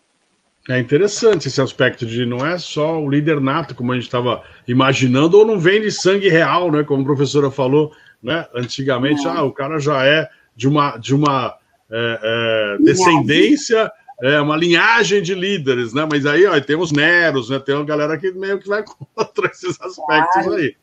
É 0.68 0.78
interessante 0.78 1.48
esse 1.48 1.62
aspecto 1.62 2.06
de 2.06 2.26
não 2.26 2.46
é 2.46 2.58
só 2.60 3.02
o 3.02 3.10
líder 3.10 3.40
nato, 3.40 3.74
como 3.74 3.94
a 3.94 3.96
gente 3.96 4.04
estava 4.04 4.44
imaginando, 4.68 5.38
ou 5.40 5.46
não 5.46 5.58
vem 5.58 5.82
de 5.82 5.92
sangue 5.92 6.30
real, 6.30 6.72
né? 6.72 6.84
Como 6.84 7.02
a 7.02 7.06
professora 7.06 7.50
falou, 7.50 7.92
né? 8.22 8.46
Antigamente, 8.54 9.28
ah, 9.28 9.42
o 9.42 9.52
cara 9.52 9.80
já 9.80 10.06
é 10.06 10.30
de 10.56 10.68
uma, 10.68 10.96
de 10.98 11.16
uma 11.16 11.56
é, 11.90 12.20
é, 12.22 12.84
descendência, 12.84 13.92
é, 14.22 14.40
uma 14.42 14.56
linhagem 14.56 15.22
de 15.22 15.34
líderes, 15.34 15.94
né? 15.94 16.08
Mas 16.10 16.26
aí 16.26 16.46
ó, 16.46 16.60
tem 16.60 16.76
os 16.76 16.92
Neros, 16.92 17.50
né? 17.50 17.60
Tem 17.60 17.76
uma 17.76 17.86
galera 17.86 18.18
que 18.18 18.32
meio 18.32 18.60
que 18.60 18.68
vai 18.68 18.84
contra 19.16 19.48
esses 19.48 19.80
aspectos 19.82 20.44
claro. 20.44 20.54
aí, 20.54 20.76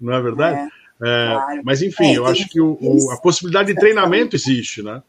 não 0.00 0.14
é 0.14 0.22
verdade? 0.22 0.58
É, 0.58 0.64
é 1.02 1.34
claro. 1.34 1.62
Mas 1.64 1.82
enfim, 1.82 2.12
é, 2.12 2.18
eu 2.18 2.26
acho 2.26 2.48
que 2.48 2.60
o, 2.60 2.78
o, 2.80 3.10
a 3.10 3.16
possibilidade 3.18 3.72
de 3.72 3.78
treinamento 3.78 4.34
existe, 4.34 4.82
né? 4.82 5.02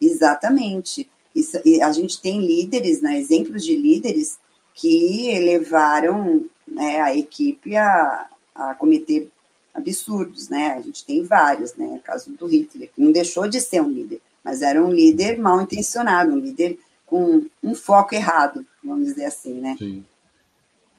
Exatamente. 0.00 1.08
Isso, 1.34 1.56
a 1.82 1.92
gente 1.92 2.20
tem 2.20 2.44
líderes, 2.44 3.00
né, 3.00 3.18
exemplos 3.18 3.64
de 3.64 3.74
líderes 3.74 4.38
que 4.74 5.38
levaram 5.38 6.44
né, 6.68 7.00
a 7.00 7.16
equipe 7.16 7.74
a, 7.74 8.26
a 8.54 8.74
cometer 8.74 9.30
absurdos, 9.74 10.48
né? 10.48 10.74
A 10.76 10.80
gente 10.82 11.04
tem 11.04 11.22
vários, 11.22 11.74
né? 11.74 11.86
O 11.86 12.00
caso 12.00 12.30
do 12.30 12.46
Hitler, 12.46 12.90
que 12.94 13.00
não 13.00 13.10
deixou 13.10 13.48
de 13.48 13.60
ser 13.60 13.80
um 13.80 13.90
líder, 13.90 14.20
mas 14.44 14.62
era 14.62 14.82
um 14.82 14.92
líder 14.92 15.38
mal 15.38 15.60
intencionado, 15.60 16.32
um 16.32 16.38
líder 16.38 16.78
com 17.06 17.44
um 17.62 17.74
foco 17.74 18.14
errado, 18.14 18.64
vamos 18.82 19.06
dizer 19.06 19.26
assim, 19.26 19.60
né? 19.60 19.76
Sim. 19.78 20.04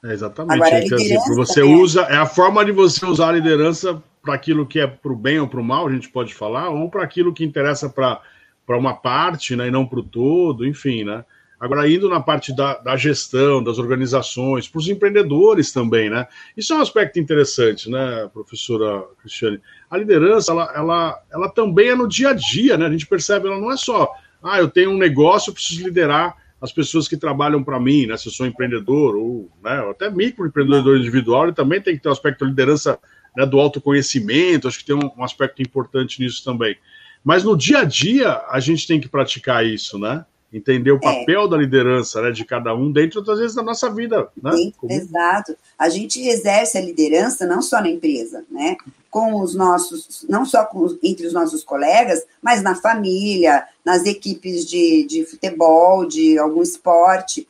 É 0.04 0.12
exatamente. 0.12 0.56
Agora, 0.56 0.78
é, 0.78 0.82
dizer, 0.82 1.18
você 1.36 1.62
é... 1.62 1.64
usa, 1.64 2.02
é 2.04 2.18
a 2.18 2.26
forma 2.26 2.64
de 2.64 2.72
você 2.72 3.06
usar 3.06 3.30
a 3.30 3.34
liderança 3.34 4.02
para 4.22 4.34
aquilo 4.34 4.66
que 4.66 4.80
é 4.80 4.88
para 4.88 5.12
o 5.12 5.16
bem 5.16 5.40
ou 5.40 5.48
para 5.48 5.60
o 5.60 5.64
mal, 5.64 5.88
a 5.88 5.92
gente 5.92 6.10
pode 6.10 6.34
falar, 6.34 6.70
ou 6.70 6.90
para 6.90 7.04
aquilo 7.04 7.34
que 7.34 7.44
interessa 7.44 7.90
para 7.90 8.22
para 8.66 8.78
uma 8.78 8.94
parte, 8.94 9.58
né, 9.58 9.68
e 9.68 9.72
não 9.72 9.86
para 9.86 10.00
o 10.00 10.04
todo, 10.04 10.66
enfim, 10.66 11.04
né? 11.04 11.26
Agora, 11.64 11.90
indo 11.90 12.10
na 12.10 12.20
parte 12.20 12.54
da, 12.54 12.78
da 12.78 12.98
gestão, 12.98 13.64
das 13.64 13.80
organizações, 13.80 14.68
para 14.68 14.80
os 14.80 14.90
empreendedores 14.90 15.72
também, 15.72 16.10
né? 16.10 16.28
Isso 16.58 16.74
é 16.74 16.76
um 16.76 16.82
aspecto 16.82 17.22
interessante, 17.22 17.90
né, 17.90 18.30
professora 18.34 19.02
Cristiane? 19.22 19.62
A 19.90 19.98
liderança, 19.98 20.52
ela, 20.52 20.74
ela, 20.76 21.24
ela 21.32 21.48
também 21.48 21.88
é 21.88 21.96
no 21.96 22.06
dia 22.06 22.32
a 22.32 22.34
dia, 22.34 22.78
né? 22.78 22.88
A 22.88 22.92
gente 22.92 23.08
percebe, 23.08 23.48
ela 23.48 23.62
não 23.62 23.72
é 23.72 23.78
só, 23.78 24.12
ah, 24.44 24.60
eu 24.60 24.68
tenho 24.68 24.92
um 24.92 24.98
negócio, 24.98 25.52
eu 25.52 25.54
preciso 25.54 25.86
liderar 25.86 26.36
as 26.60 26.74
pessoas 26.74 27.08
que 27.08 27.16
trabalham 27.16 27.64
para 27.64 27.80
mim, 27.80 28.08
né? 28.08 28.18
Se 28.18 28.28
eu 28.28 28.34
sou 28.34 28.46
empreendedor, 28.46 29.16
ou 29.16 29.50
né, 29.64 29.90
até 29.90 30.10
microempreendedor 30.12 30.98
individual, 30.98 31.46
ele 31.46 31.54
também 31.54 31.80
tem 31.80 31.96
que 31.96 32.02
ter 32.02 32.10
o 32.10 32.12
um 32.12 32.14
aspecto 32.14 32.44
da 32.44 32.50
liderança 32.50 33.00
né, 33.38 33.46
do 33.46 33.58
autoconhecimento, 33.58 34.68
acho 34.68 34.80
que 34.80 34.86
tem 34.86 34.98
um, 34.98 35.10
um 35.18 35.24
aspecto 35.24 35.62
importante 35.62 36.22
nisso 36.22 36.44
também. 36.44 36.76
Mas 37.24 37.42
no 37.42 37.56
dia 37.56 37.80
a 37.80 37.84
dia, 37.86 38.42
a 38.50 38.60
gente 38.60 38.86
tem 38.86 39.00
que 39.00 39.08
praticar 39.08 39.66
isso, 39.66 39.98
né? 39.98 40.26
Entender 40.54 40.92
o 40.92 40.98
é. 40.98 41.00
papel 41.00 41.46
é. 41.46 41.50
da 41.50 41.58
liderança 41.58 42.22
né, 42.22 42.32
de 42.32 42.46
cada 42.46 42.76
um 42.76 42.92
dentro, 42.92 43.20
às 43.32 43.40
vezes, 43.40 43.56
da 43.56 43.64
nossa 43.64 43.90
vida. 43.90 44.30
Né? 44.42 44.52
Sim, 44.52 44.74
exato. 44.90 45.58
A 45.78 45.90
gente 45.90 46.22
exerce 46.22 46.78
a 46.78 46.82
liderança 46.82 47.46
não 47.48 47.62
só 47.62 47.82
na 47.82 47.90
empresa, 47.90 48.46
né? 48.52 48.78
Com 49.10 49.42
os 49.42 49.56
nossos, 49.56 50.26
não 50.30 50.46
só 50.46 50.66
com, 50.66 50.98
entre 51.02 51.26
os 51.26 51.34
nossos 51.34 51.64
colegas, 51.64 52.24
mas 52.42 52.62
na 52.62 52.76
família, 52.76 53.66
nas 53.84 54.06
equipes 54.06 54.66
de, 54.66 55.06
de 55.06 55.26
futebol, 55.26 56.06
de 56.06 56.38
algum 56.38 56.62
esporte. 56.62 57.48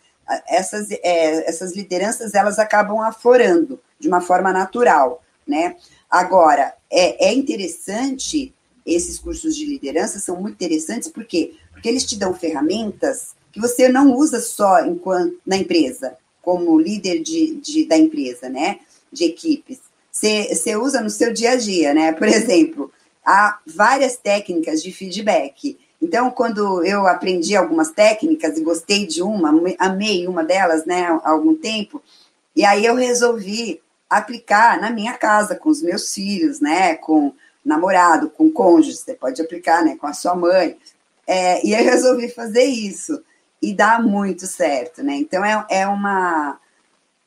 Essas, 0.48 0.90
é, 0.90 1.50
essas 1.50 1.76
lideranças 1.76 2.34
elas 2.34 2.58
acabam 2.58 3.02
aflorando 3.02 3.80
de 4.00 4.08
uma 4.08 4.22
forma 4.22 4.54
natural, 4.54 5.22
né? 5.46 5.76
Agora, 6.10 6.74
é, 6.90 7.28
é 7.28 7.34
interessante 7.34 8.54
esses 8.86 9.20
cursos 9.20 9.56
de 9.56 9.66
liderança 9.66 10.20
são 10.20 10.40
muito 10.40 10.56
interessantes, 10.56 11.10
por 11.10 11.26
quê? 11.26 11.54
Porque 11.72 11.88
eles 11.88 12.06
te 12.06 12.18
dão 12.18 12.34
ferramentas 12.34 13.36
que 13.52 13.60
você 13.60 13.88
não 13.88 14.14
usa 14.14 14.42
só 14.42 14.84
enquanto 14.86 15.40
na 15.46 15.58
empresa, 15.58 16.18
como 16.42 16.80
líder 16.80 17.22
de, 17.22 17.56
de 17.56 17.86
da 17.86 17.98
empresa, 17.98 18.50
né? 18.50 18.80
De 19.12 19.26
equipes. 19.26 19.80
Você, 20.12 20.54
você 20.54 20.76
usa 20.76 21.02
no 21.02 21.10
seu 21.10 21.32
dia 21.32 21.52
a 21.52 21.56
dia, 21.56 21.94
né? 21.94 22.12
Por 22.12 22.28
exemplo, 22.28 22.92
há 23.26 23.60
várias 23.66 24.18
técnicas 24.18 24.82
de 24.82 24.92
feedback. 24.92 25.78
Então, 26.02 26.30
quando 26.32 26.84
eu 26.84 27.08
aprendi 27.08 27.56
algumas 27.56 27.92
técnicas 27.92 28.58
e 28.58 28.64
gostei 28.64 29.08
de 29.08 29.22
uma, 29.22 29.54
amei 29.80 30.28
uma 30.28 30.44
delas, 30.44 30.86
né, 30.86 31.04
há 31.24 31.30
algum 31.30 31.56
tempo, 31.56 32.04
e 32.54 32.66
aí 32.66 32.86
eu 32.86 32.96
resolvi 32.96 33.82
aplicar 34.10 34.82
na 34.82 34.92
minha 34.92 35.14
casa, 35.14 35.56
com 35.56 35.70
os 35.70 35.82
meus 35.82 36.14
filhos, 36.14 36.60
né, 36.60 36.96
com 36.96 37.34
namorado, 37.64 38.30
com 38.30 38.52
cônjuge, 38.52 38.98
você 38.98 39.14
pode 39.14 39.42
aplicar 39.42 39.84
né, 39.84 39.96
com 39.96 40.08
a 40.08 40.14
sua 40.14 40.36
mãe. 40.36 40.78
É, 41.26 41.66
e 41.66 41.74
eu 41.74 41.84
resolvi 41.84 42.30
fazer 42.30 42.64
isso. 42.64 43.22
E 43.62 43.74
dá 43.74 44.00
muito 44.00 44.46
certo, 44.46 45.02
né? 45.02 45.16
Então 45.16 45.44
é, 45.44 45.66
é, 45.70 45.88
uma, 45.88 46.60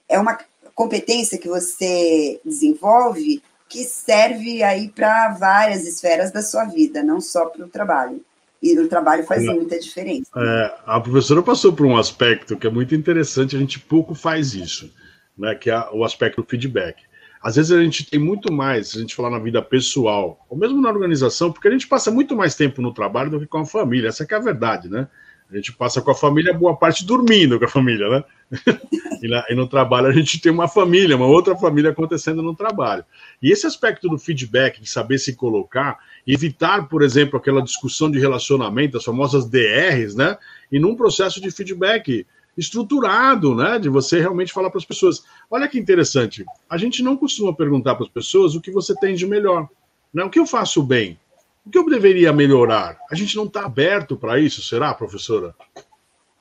é 0.08 0.18
uma 0.18 0.38
competência 0.74 1.38
que 1.38 1.48
você 1.48 2.38
desenvolve 2.44 3.42
que 3.68 3.84
serve 3.84 4.62
aí 4.62 4.88
para 4.88 5.30
várias 5.30 5.86
esferas 5.86 6.30
da 6.30 6.42
sua 6.42 6.64
vida, 6.64 7.02
não 7.02 7.20
só 7.20 7.46
para 7.46 7.64
o 7.64 7.68
trabalho. 7.68 8.24
E 8.62 8.78
o 8.78 8.88
trabalho 8.88 9.24
faz 9.24 9.42
é, 9.44 9.46
muita 9.46 9.78
diferença. 9.78 10.30
É, 10.36 10.74
a 10.86 11.00
professora 11.00 11.42
passou 11.42 11.72
por 11.72 11.86
um 11.86 11.96
aspecto 11.96 12.56
que 12.56 12.66
é 12.66 12.70
muito 12.70 12.94
interessante, 12.94 13.56
a 13.56 13.58
gente 13.58 13.78
pouco 13.78 14.14
faz 14.14 14.54
isso, 14.54 14.92
né, 15.36 15.54
que 15.54 15.70
é 15.70 15.78
o 15.92 16.04
aspecto 16.04 16.42
do 16.42 16.48
feedback. 16.48 17.02
Às 17.46 17.54
vezes 17.54 17.70
a 17.70 17.80
gente 17.80 18.04
tem 18.04 18.18
muito 18.18 18.52
mais, 18.52 18.88
se 18.88 18.98
a 18.98 19.00
gente 19.00 19.14
falar 19.14 19.30
na 19.30 19.38
vida 19.38 19.62
pessoal, 19.62 20.44
ou 20.50 20.58
mesmo 20.58 20.80
na 20.80 20.88
organização, 20.88 21.52
porque 21.52 21.68
a 21.68 21.70
gente 21.70 21.86
passa 21.86 22.10
muito 22.10 22.34
mais 22.34 22.56
tempo 22.56 22.82
no 22.82 22.92
trabalho 22.92 23.30
do 23.30 23.38
que 23.38 23.46
com 23.46 23.58
a 23.58 23.64
família. 23.64 24.08
Essa 24.08 24.26
é 24.28 24.34
a 24.34 24.40
verdade, 24.40 24.88
né? 24.88 25.06
A 25.48 25.54
gente 25.54 25.72
passa 25.72 26.02
com 26.02 26.10
a 26.10 26.14
família 26.14 26.52
boa 26.52 26.76
parte 26.76 27.06
dormindo 27.06 27.56
com 27.56 27.64
a 27.64 27.68
família, 27.68 28.08
né? 28.08 28.24
e, 29.22 29.28
na, 29.28 29.44
e, 29.48 29.54
no 29.54 29.68
trabalho 29.68 30.08
a 30.08 30.12
gente 30.12 30.40
tem 30.40 30.50
uma 30.50 30.66
família, 30.66 31.14
uma 31.14 31.28
outra 31.28 31.56
família 31.56 31.92
acontecendo 31.92 32.42
no 32.42 32.52
trabalho. 32.52 33.04
E 33.40 33.52
esse 33.52 33.64
aspecto 33.64 34.08
do 34.08 34.18
feedback, 34.18 34.80
de 34.80 34.90
saber 34.90 35.18
se 35.18 35.36
colocar, 35.36 36.00
evitar, 36.26 36.88
por 36.88 37.00
exemplo, 37.00 37.38
aquela 37.38 37.62
discussão 37.62 38.10
de 38.10 38.18
relacionamento, 38.18 38.96
as 38.96 39.04
famosas 39.04 39.48
DRs, 39.48 40.16
né? 40.16 40.36
E 40.72 40.80
num 40.80 40.96
processo 40.96 41.40
de 41.40 41.52
feedback 41.52 42.26
estruturado, 42.56 43.54
né? 43.54 43.78
De 43.78 43.88
você 43.88 44.20
realmente 44.20 44.52
falar 44.52 44.70
para 44.70 44.78
as 44.78 44.84
pessoas. 44.84 45.24
Olha 45.50 45.68
que 45.68 45.78
interessante. 45.78 46.44
A 46.68 46.76
gente 46.76 47.02
não 47.02 47.16
costuma 47.16 47.54
perguntar 47.54 47.94
para 47.94 48.04
as 48.04 48.10
pessoas 48.10 48.54
o 48.54 48.60
que 48.60 48.70
você 48.70 48.94
tem 48.94 49.14
de 49.14 49.26
melhor. 49.26 49.68
Né? 50.12 50.24
O 50.24 50.30
que 50.30 50.38
eu 50.38 50.46
faço 50.46 50.82
bem? 50.82 51.18
O 51.64 51.70
que 51.70 51.78
eu 51.78 51.84
deveria 51.88 52.32
melhorar? 52.32 52.98
A 53.10 53.14
gente 53.14 53.36
não 53.36 53.44
está 53.44 53.64
aberto 53.64 54.16
para 54.16 54.38
isso, 54.38 54.62
será, 54.62 54.94
professora? 54.94 55.54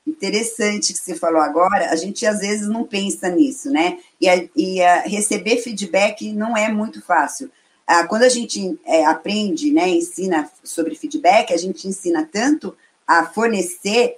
Interessante 0.06 0.92
que 0.92 0.98
você 1.00 1.16
falou 1.16 1.40
agora. 1.40 1.90
A 1.90 1.96
gente 1.96 2.24
às 2.24 2.38
vezes 2.38 2.68
não 2.68 2.84
pensa 2.84 3.28
nisso, 3.28 3.70
né? 3.70 3.98
E, 4.20 4.28
a, 4.28 4.48
e 4.54 4.80
a 4.80 5.00
receber 5.02 5.56
feedback 5.56 6.32
não 6.32 6.56
é 6.56 6.72
muito 6.72 7.02
fácil. 7.02 7.50
Ah, 7.86 8.06
quando 8.06 8.22
a 8.22 8.28
gente 8.28 8.78
é, 8.84 9.04
aprende, 9.04 9.72
né, 9.72 9.88
ensina 9.88 10.50
sobre 10.64 10.96
feedback, 10.96 11.52
a 11.52 11.56
gente 11.56 11.86
ensina 11.86 12.28
tanto 12.30 12.76
a 13.06 13.24
fornecer 13.24 14.16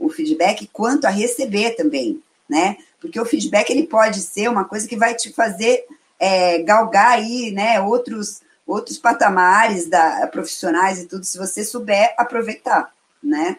o 0.00 0.08
feedback 0.08 0.68
quanto 0.72 1.04
a 1.04 1.10
receber 1.10 1.76
também, 1.76 2.20
né? 2.48 2.78
Porque 2.98 3.20
o 3.20 3.26
feedback 3.26 3.70
ele 3.70 3.86
pode 3.86 4.20
ser 4.22 4.48
uma 4.48 4.64
coisa 4.64 4.88
que 4.88 4.96
vai 4.96 5.14
te 5.14 5.30
fazer 5.32 5.84
é, 6.18 6.62
galgar 6.62 7.12
aí, 7.12 7.50
né, 7.52 7.80
outros 7.80 8.40
outros 8.66 8.98
patamares 8.98 9.88
da 9.88 10.28
profissionais 10.28 11.00
e 11.00 11.06
tudo, 11.06 11.24
se 11.24 11.36
você 11.36 11.64
souber 11.64 12.14
aproveitar, 12.16 12.94
né? 13.22 13.58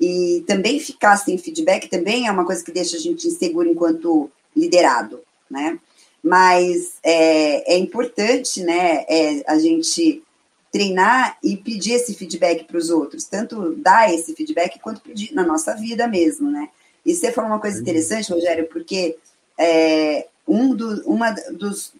E 0.00 0.44
também 0.46 0.78
ficar 0.78 1.16
sem 1.16 1.36
feedback 1.36 1.88
também 1.88 2.28
é 2.28 2.30
uma 2.30 2.44
coisa 2.44 2.64
que 2.64 2.70
deixa 2.70 2.96
a 2.96 3.00
gente 3.00 3.26
inseguro 3.26 3.68
enquanto 3.68 4.30
liderado, 4.56 5.20
né? 5.50 5.78
Mas 6.22 6.94
é, 7.02 7.74
é 7.74 7.78
importante, 7.78 8.62
né, 8.62 9.04
é, 9.08 9.42
a 9.48 9.58
gente 9.58 10.22
treinar 10.72 11.36
e 11.44 11.54
pedir 11.54 11.92
esse 11.92 12.14
feedback 12.14 12.64
para 12.64 12.78
os 12.78 12.88
outros, 12.88 13.24
tanto 13.24 13.74
dar 13.76 14.12
esse 14.12 14.34
feedback 14.34 14.80
quanto 14.80 15.02
pedir 15.02 15.34
na 15.34 15.44
nossa 15.44 15.74
vida 15.74 16.08
mesmo, 16.08 16.50
né? 16.50 16.70
E 17.04 17.14
você 17.14 17.30
falou 17.30 17.50
uma 17.50 17.60
coisa 17.60 17.78
interessante, 17.78 18.32
Rogério, 18.32 18.66
porque 18.68 19.18
é, 19.58 20.26
um 20.48 20.74
do, 20.74 21.02
uma 21.06 21.30
dos 21.30 21.92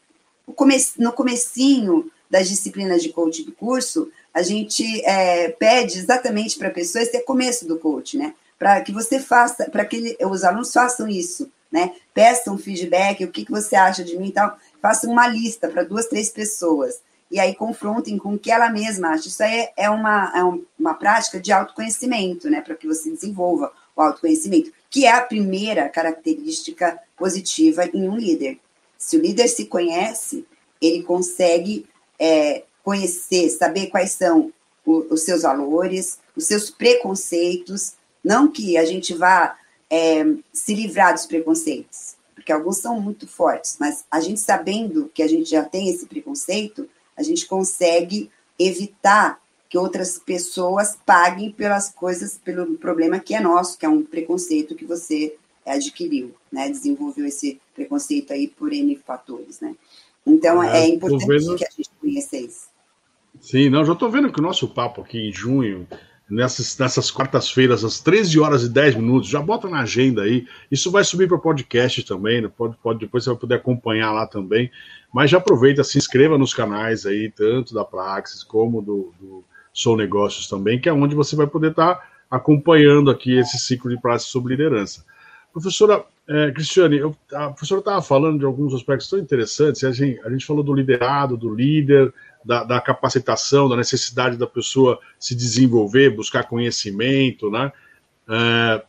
no 0.98 1.12
comecinho 1.12 2.10
das 2.30 2.48
disciplinas 2.48 3.02
de 3.02 3.10
coaching 3.10 3.44
do 3.44 3.52
curso, 3.52 4.10
a 4.32 4.42
gente 4.42 5.04
é, 5.04 5.50
pede 5.50 5.98
exatamente 5.98 6.58
para 6.58 6.68
a 6.68 6.72
pessoa 6.72 7.02
esse 7.02 7.16
é 7.16 7.20
começo 7.20 7.66
do 7.68 7.78
coach, 7.78 8.16
né? 8.16 8.34
Para 8.58 8.80
que 8.80 8.90
você 8.90 9.20
faça, 9.20 9.68
para 9.70 9.84
que 9.84 10.16
os 10.24 10.44
alunos 10.44 10.72
façam 10.72 11.06
isso, 11.06 11.50
né? 11.70 11.92
Peçam 12.14 12.56
feedback, 12.56 13.22
o 13.22 13.30
que, 13.30 13.44
que 13.44 13.50
você 13.50 13.76
acha 13.76 14.02
de 14.02 14.16
mim 14.16 14.28
e 14.28 14.32
tal. 14.32 14.56
Façam 14.80 15.10
uma 15.10 15.28
lista 15.28 15.68
para 15.68 15.84
duas, 15.84 16.06
três 16.06 16.30
pessoas 16.30 17.00
e 17.32 17.40
aí 17.40 17.54
confrontem 17.54 18.18
com 18.18 18.34
o 18.34 18.38
que 18.38 18.50
ela 18.50 18.68
mesma 18.68 19.08
acha. 19.08 19.26
Isso 19.26 19.42
aí 19.42 19.70
é 19.74 19.88
uma, 19.88 20.30
é 20.36 20.62
uma 20.78 20.92
prática 20.92 21.40
de 21.40 21.50
autoconhecimento, 21.50 22.50
né, 22.50 22.60
para 22.60 22.74
que 22.74 22.86
você 22.86 23.10
desenvolva 23.10 23.72
o 23.96 24.02
autoconhecimento, 24.02 24.70
que 24.90 25.06
é 25.06 25.12
a 25.12 25.22
primeira 25.22 25.88
característica 25.88 27.00
positiva 27.16 27.86
em 27.86 28.06
um 28.06 28.16
líder. 28.16 28.58
Se 28.98 29.16
o 29.16 29.20
líder 29.20 29.48
se 29.48 29.64
conhece, 29.64 30.46
ele 30.80 31.02
consegue 31.02 31.86
é, 32.18 32.64
conhecer, 32.84 33.48
saber 33.48 33.86
quais 33.86 34.12
são 34.12 34.52
o, 34.84 35.06
os 35.10 35.22
seus 35.22 35.42
valores, 35.42 36.18
os 36.36 36.44
seus 36.44 36.68
preconceitos, 36.68 37.94
não 38.22 38.46
que 38.46 38.76
a 38.76 38.84
gente 38.84 39.14
vá 39.14 39.56
é, 39.88 40.24
se 40.52 40.74
livrar 40.74 41.14
dos 41.14 41.24
preconceitos, 41.24 42.14
porque 42.34 42.52
alguns 42.52 42.76
são 42.76 43.00
muito 43.00 43.26
fortes, 43.26 43.76
mas 43.80 44.04
a 44.10 44.20
gente 44.20 44.40
sabendo 44.40 45.10
que 45.14 45.22
a 45.22 45.28
gente 45.28 45.48
já 45.48 45.64
tem 45.64 45.88
esse 45.88 46.04
preconceito, 46.06 46.88
a 47.16 47.22
gente 47.22 47.46
consegue 47.46 48.30
evitar 48.58 49.40
que 49.68 49.78
outras 49.78 50.18
pessoas 50.18 50.98
paguem 51.06 51.50
pelas 51.50 51.90
coisas, 51.90 52.38
pelo 52.38 52.76
problema 52.76 53.18
que 53.18 53.34
é 53.34 53.40
nosso, 53.40 53.78
que 53.78 53.86
é 53.86 53.88
um 53.88 54.02
preconceito 54.02 54.74
que 54.74 54.84
você 54.84 55.34
adquiriu, 55.64 56.34
né? 56.50 56.68
Desenvolveu 56.68 57.24
esse 57.26 57.60
preconceito 57.74 58.32
aí 58.32 58.48
por 58.48 58.72
N 58.72 58.94
fatores, 58.96 59.60
né? 59.60 59.74
Então 60.26 60.62
é, 60.62 60.82
é 60.82 60.88
importante 60.88 61.26
vendo... 61.26 61.56
que 61.56 61.64
a 61.64 61.70
gente 61.70 61.90
conheça 62.00 62.36
isso. 62.36 62.66
Sim, 63.40 63.70
não, 63.70 63.84
já 63.84 63.94
estou 63.94 64.10
vendo 64.10 64.30
que 64.30 64.40
o 64.40 64.42
nosso 64.42 64.68
papo 64.68 65.00
aqui 65.00 65.18
em 65.28 65.32
junho, 65.32 65.86
nessas, 66.32 66.78
nessas 66.78 67.10
quartas-feiras, 67.10 67.84
às 67.84 68.00
13 68.00 68.40
horas 68.40 68.64
e 68.64 68.68
10 68.70 68.94
minutos, 68.96 69.28
já 69.28 69.40
bota 69.40 69.68
na 69.68 69.80
agenda 69.80 70.22
aí. 70.22 70.46
Isso 70.70 70.90
vai 70.90 71.04
subir 71.04 71.28
para 71.28 71.36
podcast 71.36 72.02
também, 72.04 72.40
né? 72.40 72.50
pode, 72.56 72.74
pode, 72.82 73.00
depois 73.00 73.22
você 73.22 73.30
vai 73.30 73.38
poder 73.38 73.54
acompanhar 73.56 74.10
lá 74.12 74.26
também. 74.26 74.70
Mas 75.12 75.30
já 75.30 75.36
aproveita, 75.36 75.84
se 75.84 75.98
inscreva 75.98 76.38
nos 76.38 76.54
canais 76.54 77.04
aí, 77.04 77.30
tanto 77.30 77.74
da 77.74 77.84
Praxis 77.84 78.42
como 78.42 78.80
do, 78.80 79.12
do 79.20 79.44
Sou 79.74 79.94
Negócios 79.94 80.48
também, 80.48 80.80
que 80.80 80.88
é 80.88 80.92
onde 80.92 81.14
você 81.14 81.36
vai 81.36 81.46
poder 81.46 81.72
estar 81.72 81.96
tá 81.96 82.08
acompanhando 82.30 83.10
aqui 83.10 83.38
esse 83.38 83.58
ciclo 83.58 83.90
de 83.90 84.00
prática 84.00 84.30
sobre 84.30 84.54
liderança. 84.54 85.04
Professora 85.52 86.02
é, 86.28 86.52
Cristiane, 86.52 86.98
eu, 86.98 87.16
a 87.32 87.48
professora 87.48 87.80
estava 87.80 88.00
falando 88.00 88.38
de 88.38 88.44
alguns 88.44 88.72
aspectos 88.74 89.08
tão 89.08 89.18
interessantes. 89.18 89.82
A 89.82 89.90
gente, 89.90 90.20
a 90.24 90.30
gente 90.30 90.46
falou 90.46 90.62
do 90.62 90.72
liderado, 90.72 91.36
do 91.36 91.52
líder, 91.52 92.12
da, 92.44 92.64
da, 92.64 92.80
capacitação, 92.80 93.68
da 93.68 93.76
necessidade 93.76 94.36
da 94.36 94.46
pessoa 94.46 95.00
se 95.18 95.34
desenvolver, 95.34 96.14
buscar 96.14 96.44
conhecimento, 96.44 97.50
né? 97.50 97.72
É, 98.28 98.82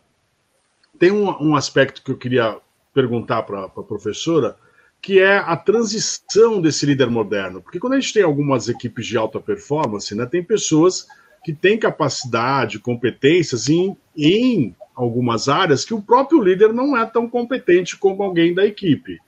tem 1.00 1.12
um, 1.12 1.30
um, 1.42 1.56
aspecto 1.56 2.04
que 2.04 2.12
eu 2.12 2.18
queria 2.18 2.58
perguntar 2.94 3.42
para 3.44 3.66
a 3.66 3.70
pro 3.70 3.84
professora, 3.84 4.56
que 5.02 5.20
é 5.20 5.38
a 5.38 5.58
transição 5.58 6.62
desse 6.62 6.86
líder 6.86 7.10
moderno. 7.10 7.62
Porque 7.62 7.80
quando 7.80 7.94
a 7.94 8.00
gente 8.00 8.14
tem 8.14 8.24
algumas 8.24 8.70
equipes 8.70 9.08
de 9.08 9.18
alta 9.18 9.40
performance, 9.40 10.14
né, 10.16 10.26
tem 10.26 10.44
pessoas 10.44 11.08
que 11.44 11.52
têm 11.52 11.78
capacidade, 11.78 12.80
competências 12.80 13.68
em, 13.68 13.98
em 14.16 14.74
algumas 14.96 15.50
áreas 15.50 15.86
que 15.86 15.94
o 15.94 16.02
próprio 16.02 16.42
líder 16.42 16.74
não 16.74 16.98
é 16.98 17.06
tão 17.06 17.30
competente 17.30 17.98
como 17.98 18.24
alguém 18.24 18.54
da 18.54 18.66
equipe. 18.66 19.20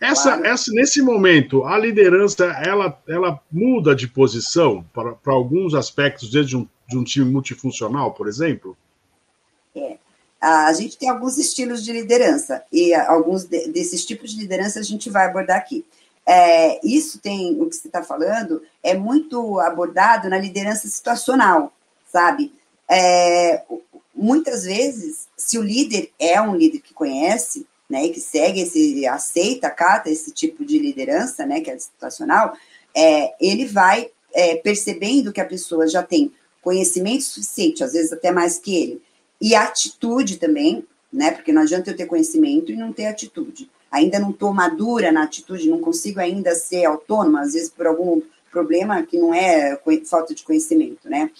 Essa, 0.00 0.32
claro. 0.32 0.46
essa, 0.46 0.72
nesse 0.72 1.00
momento, 1.00 1.64
a 1.64 1.78
liderança 1.78 2.44
ela, 2.64 3.00
ela 3.08 3.40
muda 3.50 3.94
de 3.94 4.08
posição 4.08 4.84
para, 4.92 5.16
alguns 5.26 5.74
aspectos 5.74 6.30
desde 6.30 6.56
um, 6.56 6.66
de 6.88 6.98
um 6.98 7.04
time 7.04 7.30
multifuncional, 7.30 8.12
por 8.12 8.28
exemplo? 8.28 8.76
É. 9.74 9.96
A 10.40 10.72
gente 10.74 10.98
tem 10.98 11.08
alguns 11.08 11.38
estilos 11.38 11.82
de 11.82 11.90
liderança 11.90 12.62
e 12.70 12.92
alguns 12.92 13.44
de, 13.44 13.68
desses 13.68 14.04
tipos 14.04 14.30
de 14.30 14.40
liderança 14.40 14.78
a 14.78 14.82
gente 14.82 15.08
vai 15.08 15.24
abordar 15.24 15.56
aqui. 15.56 15.86
É, 16.26 16.86
isso 16.86 17.18
tem, 17.18 17.58
o 17.60 17.68
que 17.68 17.76
você 17.76 17.88
está 17.88 18.02
falando, 18.02 18.62
é 18.82 18.94
muito 18.94 19.58
abordado 19.60 20.28
na 20.28 20.38
liderança 20.38 20.86
situacional, 20.86 21.72
sabe? 22.12 22.52
É, 22.90 23.62
muitas 24.14 24.64
vezes, 24.64 25.26
se 25.36 25.58
o 25.58 25.62
líder 25.62 26.10
é 26.18 26.40
um 26.40 26.54
líder 26.54 26.80
que 26.80 26.94
conhece, 26.94 27.66
né, 27.88 28.08
que 28.08 28.20
segue 28.20 28.60
esse, 28.60 29.06
aceita, 29.06 29.66
acata 29.66 30.10
esse 30.10 30.30
tipo 30.30 30.64
de 30.64 30.78
liderança, 30.78 31.44
né, 31.44 31.60
que 31.60 31.70
é 31.70 31.78
situacional, 31.78 32.56
é, 32.94 33.34
ele 33.40 33.66
vai 33.66 34.10
é, 34.32 34.56
percebendo 34.56 35.32
que 35.32 35.40
a 35.40 35.44
pessoa 35.44 35.86
já 35.86 36.02
tem 36.02 36.32
conhecimento 36.62 37.24
suficiente, 37.24 37.84
às 37.84 37.92
vezes 37.92 38.12
até 38.12 38.32
mais 38.32 38.58
que 38.58 38.74
ele, 38.74 39.02
e 39.40 39.54
atitude 39.54 40.38
também, 40.38 40.84
né, 41.12 41.30
porque 41.30 41.52
não 41.52 41.62
adianta 41.62 41.90
eu 41.90 41.96
ter 41.96 42.06
conhecimento 42.06 42.72
e 42.72 42.76
não 42.76 42.92
ter 42.92 43.06
atitude. 43.06 43.70
Ainda 43.90 44.18
não 44.18 44.30
estou 44.30 44.52
madura 44.52 45.12
na 45.12 45.22
atitude, 45.22 45.68
não 45.68 45.80
consigo 45.80 46.18
ainda 46.18 46.54
ser 46.56 46.84
autônoma, 46.84 47.42
às 47.42 47.52
vezes 47.52 47.68
por 47.68 47.86
algum 47.86 48.20
problema 48.50 49.02
que 49.04 49.18
não 49.18 49.32
é 49.32 49.78
falta 50.06 50.34
de 50.34 50.42
conhecimento, 50.42 51.08
né? 51.08 51.30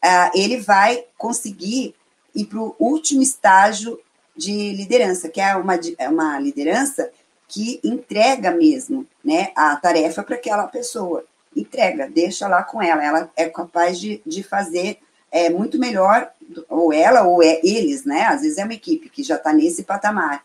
Ah, 0.00 0.30
ele 0.34 0.58
vai 0.58 1.04
conseguir 1.18 1.94
ir 2.38 2.46
para 2.46 2.60
o 2.60 2.74
último 2.78 3.22
estágio 3.22 3.98
de 4.36 4.72
liderança, 4.72 5.28
que 5.28 5.40
é 5.40 5.56
uma, 5.56 5.78
é 5.98 6.08
uma 6.08 6.38
liderança 6.38 7.10
que 7.48 7.80
entrega 7.82 8.52
mesmo 8.52 9.06
né, 9.24 9.50
a 9.56 9.74
tarefa 9.76 10.22
para 10.22 10.36
aquela 10.36 10.66
pessoa. 10.68 11.24
Entrega, 11.56 12.08
deixa 12.08 12.46
lá 12.46 12.62
com 12.62 12.80
ela. 12.80 13.04
Ela 13.04 13.30
é 13.34 13.48
capaz 13.48 13.98
de, 13.98 14.22
de 14.24 14.42
fazer 14.42 14.98
é, 15.32 15.50
muito 15.50 15.78
melhor, 15.78 16.30
ou 16.68 16.92
ela 16.92 17.22
ou 17.22 17.42
é, 17.42 17.60
eles, 17.64 18.04
né? 18.04 18.26
Às 18.26 18.42
vezes 18.42 18.58
é 18.58 18.64
uma 18.64 18.74
equipe 18.74 19.08
que 19.08 19.22
já 19.22 19.36
está 19.36 19.52
nesse 19.52 19.82
patamar. 19.82 20.44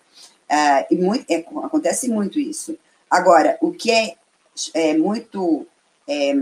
É, 0.50 0.88
e 0.94 0.96
muito, 0.96 1.30
é, 1.30 1.46
acontece 1.64 2.10
muito 2.10 2.40
isso. 2.40 2.78
Agora, 3.10 3.58
o 3.62 3.72
que 3.72 3.92
é, 3.92 4.16
é 4.74 4.98
muito 4.98 5.68
é, 6.08 6.34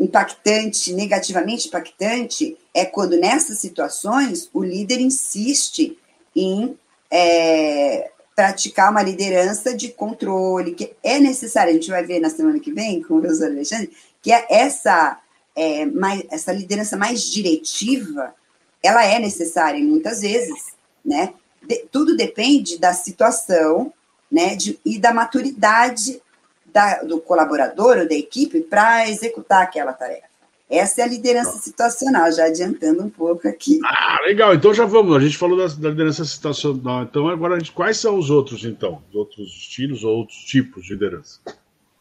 impactante, 0.00 0.92
negativamente 0.92 1.68
impactante, 1.68 2.56
é 2.74 2.84
quando 2.84 3.18
nessas 3.18 3.58
situações 3.58 4.48
o 4.52 4.62
líder 4.62 5.00
insiste 5.00 5.98
em 6.34 6.76
é, 7.10 8.10
praticar 8.34 8.90
uma 8.90 9.02
liderança 9.02 9.74
de 9.76 9.90
controle, 9.90 10.74
que 10.74 10.94
é 11.02 11.18
necessário, 11.18 11.70
a 11.70 11.74
gente 11.74 11.90
vai 11.90 12.02
ver 12.04 12.20
na 12.20 12.30
semana 12.30 12.58
que 12.58 12.72
vem 12.72 13.02
com 13.02 13.16
o 13.16 13.20
professor 13.20 13.46
Alexandre, 13.46 13.92
que 14.22 14.32
é 14.32 14.46
essa, 14.48 15.18
é, 15.54 15.84
mais, 15.84 16.22
essa 16.30 16.52
liderança 16.52 16.96
mais 16.96 17.22
diretiva, 17.22 18.34
ela 18.82 19.04
é 19.04 19.18
necessária 19.18 19.82
muitas 19.82 20.22
vezes, 20.22 20.72
né? 21.04 21.34
De, 21.62 21.86
tudo 21.92 22.16
depende 22.16 22.78
da 22.78 22.92
situação, 22.92 23.92
né, 24.30 24.56
de, 24.56 24.80
e 24.84 24.98
da 24.98 25.12
maturidade 25.12 26.20
da, 26.64 27.02
do 27.02 27.20
colaborador 27.20 27.98
ou 27.98 28.08
da 28.08 28.14
equipe 28.14 28.62
para 28.62 29.08
executar 29.08 29.62
aquela 29.62 29.92
tarefa. 29.92 30.31
Essa 30.72 31.02
é 31.02 31.04
a 31.04 31.06
liderança 31.06 31.58
situacional, 31.58 32.32
já 32.32 32.46
adiantando 32.46 33.02
um 33.02 33.10
pouco 33.10 33.46
aqui. 33.46 33.78
Ah, 33.84 34.22
legal. 34.24 34.54
Então 34.54 34.72
já 34.72 34.86
vamos. 34.86 35.14
A 35.14 35.20
gente 35.20 35.36
falou 35.36 35.58
da, 35.58 35.66
da 35.66 35.90
liderança 35.90 36.24
situacional. 36.24 37.02
Então 37.02 37.28
agora, 37.28 37.58
gente, 37.58 37.72
quais 37.72 37.98
são 37.98 38.18
os 38.18 38.30
outros, 38.30 38.64
então? 38.64 39.02
Os 39.10 39.14
outros 39.14 39.48
estilos 39.48 40.02
ou 40.02 40.16
outros 40.16 40.38
tipos 40.38 40.86
de 40.86 40.94
liderança? 40.94 41.40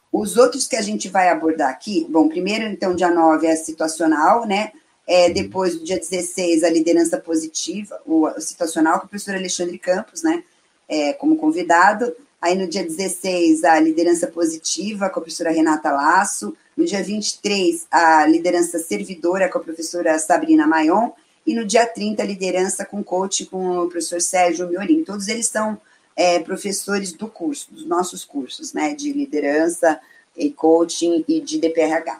Os 0.10 0.38
outros 0.38 0.70
que 0.70 0.78
a 0.78 0.82
gente 0.82 1.10
vai 1.10 1.28
abordar 1.28 1.70
aqui, 1.70 2.08
bom, 2.10 2.30
primeiro, 2.30 2.64
então, 2.64 2.96
dia 2.96 3.12
9 3.12 3.46
é 3.46 3.56
situacional, 3.58 4.48
né? 4.48 4.72
É, 5.06 5.28
uhum. 5.28 5.34
depois, 5.34 5.78
do 5.78 5.84
dia 5.84 6.00
16, 6.00 6.64
a 6.64 6.70
liderança 6.70 7.18
positiva, 7.18 8.00
o, 8.06 8.26
o 8.26 8.40
situacional, 8.40 9.02
com 9.02 9.06
o 9.06 9.10
professor 9.10 9.36
Alexandre 9.36 9.78
Campos, 9.78 10.24
né? 10.24 10.46
É, 10.88 11.12
como 11.12 11.36
convidado. 11.36 12.14
Aí 12.42 12.58
no 12.58 12.68
dia 12.68 12.84
16, 12.84 13.66
a 13.66 13.80
liderança 13.82 14.28
positiva 14.28 15.10
com 15.10 15.20
a 15.20 15.22
professora 15.22 15.52
Renata 15.52 15.92
Lasso. 15.92 16.56
No 16.82 16.88
dia 16.88 17.04
23, 17.04 17.86
a 17.92 18.26
liderança 18.26 18.80
servidora 18.80 19.48
com 19.48 19.60
a 19.60 19.62
professora 19.62 20.18
Sabrina 20.18 20.66
Maion. 20.66 21.12
E 21.46 21.54
no 21.54 21.64
dia 21.64 21.86
30, 21.86 22.24
a 22.24 22.26
liderança 22.26 22.84
com 22.84 23.04
coach 23.04 23.46
com 23.46 23.78
o 23.78 23.88
professor 23.88 24.20
Sérgio 24.20 24.68
Miorim. 24.68 25.04
Todos 25.04 25.28
eles 25.28 25.46
são 25.46 25.80
é, 26.16 26.40
professores 26.40 27.14
do 27.14 27.28
curso, 27.28 27.72
dos 27.72 27.86
nossos 27.86 28.26
cursos, 28.26 28.74
né? 28.74 28.96
De 28.96 29.14
liderança 29.14 30.00
e 30.36 30.50
coaching 30.50 31.24
e 31.28 31.40
de 31.40 31.60
DPRH. 31.60 32.20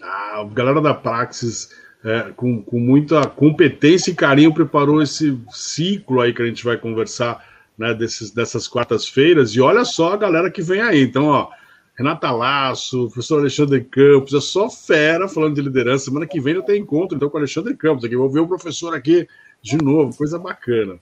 Ah, 0.00 0.40
a 0.40 0.44
galera 0.44 0.80
da 0.80 0.94
Praxis, 0.94 1.68
é, 2.04 2.32
com, 2.36 2.62
com 2.62 2.78
muita 2.78 3.26
competência 3.26 4.12
e 4.12 4.14
carinho, 4.14 4.54
preparou 4.54 5.02
esse 5.02 5.36
ciclo 5.50 6.20
aí 6.20 6.32
que 6.32 6.42
a 6.42 6.46
gente 6.46 6.64
vai 6.64 6.76
conversar 6.76 7.44
né, 7.76 7.92
desses, 7.92 8.30
dessas 8.30 8.68
quartas-feiras. 8.68 9.50
E 9.50 9.60
olha 9.60 9.84
só 9.84 10.12
a 10.12 10.16
galera 10.16 10.48
que 10.48 10.62
vem 10.62 10.80
aí. 10.80 11.02
Então, 11.02 11.26
ó, 11.26 11.57
Renata 11.98 12.30
Laço, 12.30 13.08
professor 13.08 13.40
Alexandre 13.40 13.82
Campos, 13.82 14.32
é 14.32 14.40
só 14.40 14.70
fera 14.70 15.28
falando 15.28 15.56
de 15.56 15.62
liderança. 15.62 16.04
Semana 16.04 16.28
que 16.28 16.40
vem 16.40 16.54
eu 16.54 16.62
tenho 16.62 16.78
encontro 16.78 17.16
então, 17.16 17.28
com 17.28 17.36
o 17.36 17.40
Alexandre 17.40 17.76
Campos 17.76 18.04
aqui. 18.04 18.16
Vou 18.16 18.30
ver 18.30 18.38
o 18.38 18.46
professor 18.46 18.94
aqui 18.94 19.26
de 19.60 19.76
novo, 19.76 20.16
coisa 20.16 20.38
bacana. 20.38 21.00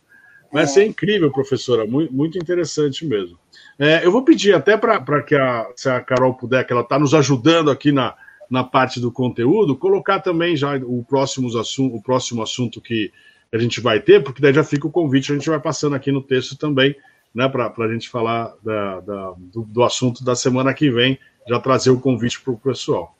Vai 0.50 0.64
é. 0.64 0.66
ser 0.66 0.86
incrível, 0.86 1.30
professora, 1.30 1.86
muito, 1.86 2.10
muito 2.14 2.38
interessante 2.38 3.04
mesmo. 3.04 3.38
É, 3.78 4.06
eu 4.06 4.10
vou 4.10 4.24
pedir 4.24 4.54
até 4.54 4.74
para 4.74 5.22
que 5.22 5.34
a, 5.34 5.70
se 5.76 5.90
a 5.90 6.00
Carol 6.00 6.32
puder, 6.32 6.66
que 6.66 6.72
ela 6.72 6.80
está 6.80 6.98
nos 6.98 7.12
ajudando 7.12 7.70
aqui 7.70 7.92
na, 7.92 8.14
na 8.48 8.64
parte 8.64 8.98
do 8.98 9.12
conteúdo, 9.12 9.76
colocar 9.76 10.20
também 10.20 10.56
já 10.56 10.76
o 10.76 11.04
próximo, 11.04 11.48
assunto, 11.58 11.94
o 11.94 12.02
próximo 12.02 12.42
assunto 12.42 12.80
que, 12.80 13.12
a 13.52 13.58
gente 13.58 13.80
vai 13.80 14.00
ter, 14.00 14.22
porque 14.22 14.42
daí 14.42 14.52
já 14.52 14.64
fica 14.64 14.86
o 14.86 14.90
convite, 14.90 15.32
a 15.32 15.34
gente 15.34 15.48
vai 15.48 15.60
passando 15.60 15.94
aqui 15.94 16.10
no 16.10 16.22
texto 16.22 16.56
também, 16.56 16.94
né, 17.36 17.46
para 17.50 17.70
a 17.76 17.92
gente 17.92 18.08
falar 18.08 18.54
da, 18.64 19.00
da, 19.00 19.34
do, 19.36 19.62
do, 19.62 19.84
assunto 19.84 20.24
da 20.24 20.34
semana 20.34 20.72
que 20.72 20.90
vem, 20.90 21.18
já 21.46 21.60
trazer 21.60 21.90
o 21.90 22.00
convite 22.00 22.40
para 22.40 22.54
o 22.54 22.56
pessoal. 22.56 23.14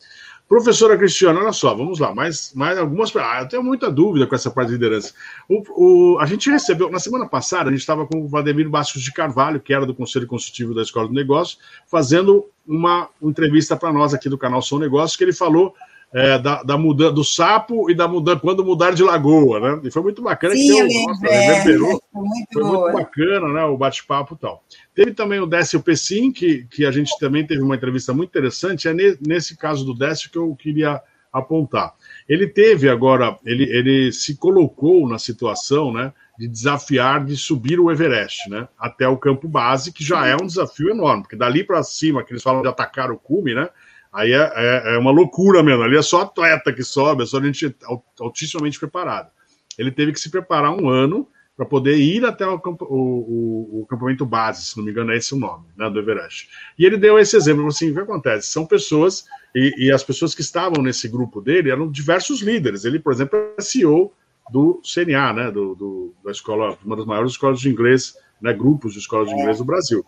Professora 0.48 0.96
Cristiana, 0.96 1.40
olha 1.40 1.52
só, 1.52 1.74
vamos 1.74 1.98
lá, 1.98 2.14
mais, 2.14 2.52
mais 2.54 2.78
algumas. 2.78 3.14
Ah, 3.14 3.40
eu 3.42 3.48
tenho 3.48 3.62
muita 3.62 3.90
dúvida 3.90 4.26
com 4.26 4.34
essa 4.34 4.50
parte 4.50 4.68
de 4.68 4.74
liderança. 4.74 5.12
O, 5.46 6.14
o, 6.14 6.18
a 6.18 6.24
gente 6.24 6.48
recebeu, 6.48 6.90
na 6.90 6.98
semana 6.98 7.28
passada, 7.28 7.68
a 7.68 7.72
gente 7.72 7.80
estava 7.80 8.06
com 8.06 8.22
o 8.22 8.28
Vladimir 8.28 8.70
Bastos 8.70 9.02
de 9.02 9.12
Carvalho, 9.12 9.60
que 9.60 9.74
era 9.74 9.84
do 9.84 9.94
Conselho 9.94 10.26
Consultivo 10.26 10.74
da 10.74 10.80
Escola 10.80 11.08
do 11.08 11.14
Negócio, 11.14 11.58
fazendo 11.86 12.48
uma, 12.66 13.10
uma 13.20 13.30
entrevista 13.30 13.76
para 13.76 13.92
nós 13.92 14.14
aqui 14.14 14.30
do 14.30 14.38
canal 14.38 14.62
São 14.62 14.78
Negócios, 14.78 15.14
que 15.14 15.24
ele 15.24 15.34
falou 15.34 15.74
é, 16.16 16.38
da, 16.38 16.62
da 16.62 16.78
mudança 16.78 17.12
do 17.12 17.22
sapo 17.22 17.90
e 17.90 17.94
da 17.94 18.08
mudança 18.08 18.40
quando 18.40 18.64
mudar 18.64 18.92
de 18.92 19.02
lagoa, 19.02 19.60
né? 19.60 19.80
E 19.84 19.90
foi 19.90 20.00
muito 20.00 20.22
bacana 20.22 20.54
Sim, 20.54 20.62
que 20.62 20.66
deu, 20.68 21.02
nossa, 21.06 21.26
é, 21.26 21.40
reverberou. 21.40 22.02
foi 22.10 22.22
muito 22.22 22.46
Foi 22.54 22.64
muito 22.64 22.92
bacana, 22.94 23.48
né? 23.52 23.64
O 23.64 23.76
bate-papo 23.76 24.34
e 24.34 24.38
tal. 24.38 24.64
Teve 24.94 25.12
também 25.12 25.40
o 25.40 25.46
Décio 25.46 25.82
Pessim, 25.82 26.32
que, 26.32 26.64
que 26.70 26.86
a 26.86 26.90
gente 26.90 27.18
também 27.18 27.46
teve 27.46 27.60
uma 27.60 27.76
entrevista 27.76 28.14
muito 28.14 28.30
interessante. 28.30 28.88
É 28.88 28.94
ne- 28.94 29.18
nesse 29.20 29.58
caso 29.58 29.84
do 29.84 29.92
Décio 29.92 30.30
que 30.30 30.38
eu 30.38 30.56
queria 30.56 31.02
apontar. 31.30 31.92
Ele 32.26 32.46
teve 32.46 32.88
agora, 32.88 33.36
ele, 33.44 33.64
ele 33.64 34.10
se 34.10 34.38
colocou 34.38 35.06
na 35.06 35.18
situação, 35.18 35.92
né? 35.92 36.14
De 36.38 36.48
desafiar 36.48 37.26
de 37.26 37.36
subir 37.36 37.78
o 37.78 37.90
Everest, 37.90 38.48
né? 38.48 38.66
Até 38.78 39.06
o 39.06 39.18
campo 39.18 39.46
base, 39.46 39.92
que 39.92 40.02
já 40.02 40.26
é 40.26 40.34
um 40.34 40.46
desafio 40.46 40.88
enorme, 40.88 41.24
porque 41.24 41.36
dali 41.36 41.62
para 41.62 41.82
cima, 41.82 42.24
que 42.24 42.32
eles 42.32 42.42
falam 42.42 42.62
de 42.62 42.68
atacar 42.68 43.10
o 43.10 43.18
cume, 43.18 43.54
né? 43.54 43.68
Aí 44.16 44.32
é, 44.32 44.52
é, 44.56 44.94
é 44.94 44.98
uma 44.98 45.10
loucura 45.10 45.62
mesmo. 45.62 45.82
Ali 45.82 45.96
é 45.96 46.02
só 46.02 46.22
atleta 46.22 46.72
que 46.72 46.82
sobe, 46.82 47.22
é 47.22 47.26
só 47.26 47.40
gente 47.42 47.76
al- 47.84 48.04
altissimamente 48.20 48.78
preparado. 48.80 49.30
Ele 49.78 49.90
teve 49.92 50.10
que 50.12 50.18
se 50.20 50.30
preparar 50.30 50.72
um 50.72 50.88
ano 50.88 51.28
para 51.54 51.66
poder 51.66 51.96
ir 51.98 52.24
até 52.24 52.46
o, 52.46 52.54
o- 52.56 52.84
o- 52.90 53.80
o 53.80 53.84
acampamento 53.86 54.24
base, 54.26 54.64
se 54.64 54.76
não 54.76 54.84
me 54.84 54.90
engano, 54.90 55.12
é 55.12 55.16
esse 55.16 55.34
o 55.34 55.38
nome, 55.38 55.64
né, 55.76 55.88
do 55.90 55.98
Everest. 55.98 56.48
E 56.78 56.84
ele 56.84 56.96
deu 56.96 57.18
esse 57.18 57.36
exemplo, 57.36 57.66
assim, 57.66 57.90
o 57.90 57.94
que 57.94 58.00
acontece? 58.00 58.48
São 58.48 58.66
pessoas, 58.66 59.24
e, 59.54 59.86
e 59.86 59.92
as 59.92 60.02
pessoas 60.02 60.34
que 60.34 60.40
estavam 60.42 60.82
nesse 60.82 61.08
grupo 61.08 61.40
dele 61.40 61.70
eram 61.70 61.90
diversos 61.90 62.40
líderes. 62.42 62.84
Ele, 62.84 62.98
por 62.98 63.12
exemplo, 63.12 63.38
é 63.58 63.60
CEO 63.62 64.12
do 64.50 64.80
CNA, 64.82 65.32
né, 65.32 65.50
do, 65.50 65.74
do- 65.74 66.14
da 66.24 66.30
escola, 66.30 66.76
uma 66.84 66.96
das 66.96 67.06
maiores 67.06 67.32
escolas 67.32 67.58
de 67.60 67.68
inglês, 67.70 68.14
né, 68.40 68.52
grupos 68.52 68.92
de 68.92 68.98
escolas 68.98 69.28
de 69.28 69.34
inglês 69.34 69.58
do 69.58 69.64
Brasil. 69.64 70.04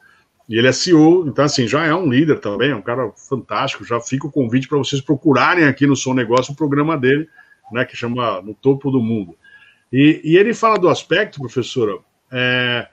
E 0.48 0.56
ele 0.56 0.66
é 0.66 0.72
CEO, 0.72 1.28
então, 1.28 1.44
assim, 1.44 1.68
já 1.68 1.84
é 1.84 1.94
um 1.94 2.08
líder 2.08 2.40
também, 2.40 2.70
é 2.70 2.76
um 2.76 2.82
cara 2.82 3.12
fantástico. 3.16 3.84
Já 3.84 4.00
fica 4.00 4.26
o 4.26 4.32
convite 4.32 4.66
para 4.66 4.78
vocês 4.78 5.00
procurarem 5.00 5.64
aqui 5.64 5.86
no 5.86 5.94
Som 5.94 6.14
Negócio 6.14 6.52
o 6.52 6.56
programa 6.56 6.96
dele, 6.96 7.28
né, 7.70 7.84
que 7.84 7.96
chama 7.96 8.40
No 8.40 8.54
Topo 8.54 8.90
do 8.90 9.02
Mundo. 9.02 9.36
E, 9.92 10.20
e 10.24 10.36
ele 10.38 10.54
fala 10.54 10.78
do 10.78 10.88
aspecto, 10.88 11.38
professora, 11.38 11.98
é, 12.32 12.88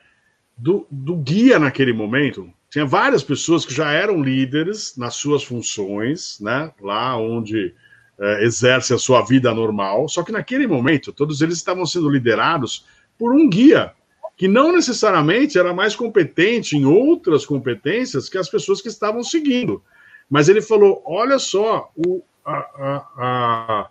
do, 0.57 0.85
do 0.91 1.15
guia 1.15 1.57
naquele 1.57 1.93
momento. 1.93 2.49
Tinha 2.69 2.85
várias 2.85 3.23
pessoas 3.23 3.65
que 3.65 3.73
já 3.73 3.89
eram 3.89 4.21
líderes 4.21 4.97
nas 4.97 5.15
suas 5.15 5.41
funções, 5.43 6.37
né, 6.41 6.71
lá 6.81 7.15
onde 7.17 7.73
é, 8.19 8.43
exerce 8.43 8.93
a 8.93 8.97
sua 8.97 9.21
vida 9.21 9.53
normal, 9.53 10.09
só 10.09 10.23
que 10.23 10.31
naquele 10.31 10.67
momento 10.67 11.13
todos 11.13 11.41
eles 11.41 11.55
estavam 11.55 11.85
sendo 11.85 12.09
liderados 12.09 12.85
por 13.17 13.33
um 13.33 13.49
guia 13.49 13.93
que 14.37 14.47
não 14.47 14.71
necessariamente 14.71 15.57
era 15.57 15.73
mais 15.73 15.95
competente 15.95 16.75
em 16.75 16.85
outras 16.85 17.45
competências 17.45 18.27
que 18.27 18.37
as 18.37 18.49
pessoas 18.49 18.81
que 18.81 18.89
estavam 18.89 19.23
seguindo. 19.23 19.81
Mas 20.29 20.49
ele 20.49 20.61
falou: 20.61 21.01
olha 21.05 21.39
só, 21.39 21.91
o, 21.95 22.21
a, 22.43 22.57
a, 22.57 23.07
a, 23.17 23.89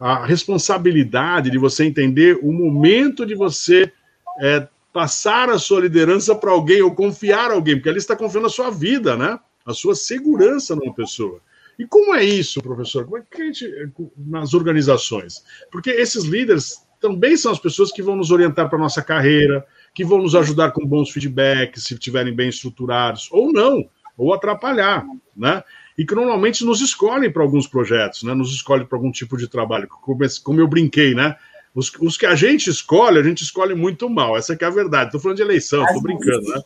a 0.00 0.26
responsabilidade 0.26 1.50
de 1.50 1.58
você 1.58 1.84
entender 1.84 2.38
o 2.42 2.52
momento 2.52 3.24
de 3.24 3.34
você 3.34 3.92
é, 4.40 4.66
passar 4.92 5.50
a 5.50 5.58
sua 5.58 5.80
liderança 5.80 6.34
para 6.34 6.50
alguém 6.50 6.82
ou 6.82 6.94
confiar 6.94 7.50
alguém, 7.50 7.76
porque 7.76 7.88
ali 7.88 7.98
está 7.98 8.16
confiando 8.16 8.46
a 8.46 8.50
sua 8.50 8.70
vida, 8.70 9.16
né? 9.16 9.38
A 9.64 9.72
sua 9.72 9.94
segurança 9.94 10.74
numa 10.76 10.94
pessoa. 10.94 11.40
E 11.78 11.86
como 11.86 12.14
é 12.14 12.24
isso, 12.24 12.62
professor? 12.62 13.04
Como 13.04 13.18
é 13.18 13.22
que 13.28 13.42
a 13.42 13.44
gente, 13.46 13.68
nas 14.16 14.54
organizações? 14.54 15.42
Porque 15.72 15.90
esses 15.90 16.24
líderes 16.24 16.84
também 17.00 17.36
são 17.36 17.50
as 17.50 17.58
pessoas 17.58 17.90
que 17.90 18.02
vão 18.02 18.16
nos 18.16 18.30
orientar 18.30 18.68
para 18.68 18.78
a 18.78 18.80
nossa 18.80 19.02
carreira, 19.02 19.66
que 19.94 20.04
vão 20.04 20.18
nos 20.18 20.34
ajudar 20.34 20.72
com 20.72 20.84
bons 20.84 21.10
feedbacks, 21.10 21.84
se 21.84 21.94
estiverem 21.94 22.34
bem 22.34 22.48
estruturados, 22.48 23.28
ou 23.30 23.52
não, 23.52 23.88
ou 24.16 24.34
atrapalhar, 24.34 25.06
né? 25.36 25.62
E 25.96 26.04
que 26.04 26.14
normalmente 26.14 26.64
nos 26.64 26.80
escolhem 26.80 27.30
para 27.30 27.42
alguns 27.42 27.68
projetos, 27.68 28.24
né? 28.24 28.34
Nos 28.34 28.52
escolhem 28.52 28.84
para 28.84 28.98
algum 28.98 29.12
tipo 29.12 29.36
de 29.36 29.46
trabalho, 29.46 29.86
como, 29.88 30.60
eu 30.60 30.66
brinquei, 30.66 31.14
né? 31.14 31.36
Os, 31.72 31.92
os, 32.00 32.16
que 32.16 32.26
a 32.26 32.34
gente 32.34 32.68
escolhe, 32.68 33.18
a 33.18 33.22
gente 33.22 33.42
escolhe 33.42 33.74
muito 33.74 34.08
mal. 34.08 34.36
Essa 34.36 34.54
é 34.54 34.64
a 34.64 34.70
verdade. 34.70 35.06
Estou 35.06 35.20
falando 35.20 35.36
de 35.36 35.42
eleição, 35.42 35.84
estou 35.84 36.02
brincando, 36.02 36.48
né? 36.48 36.62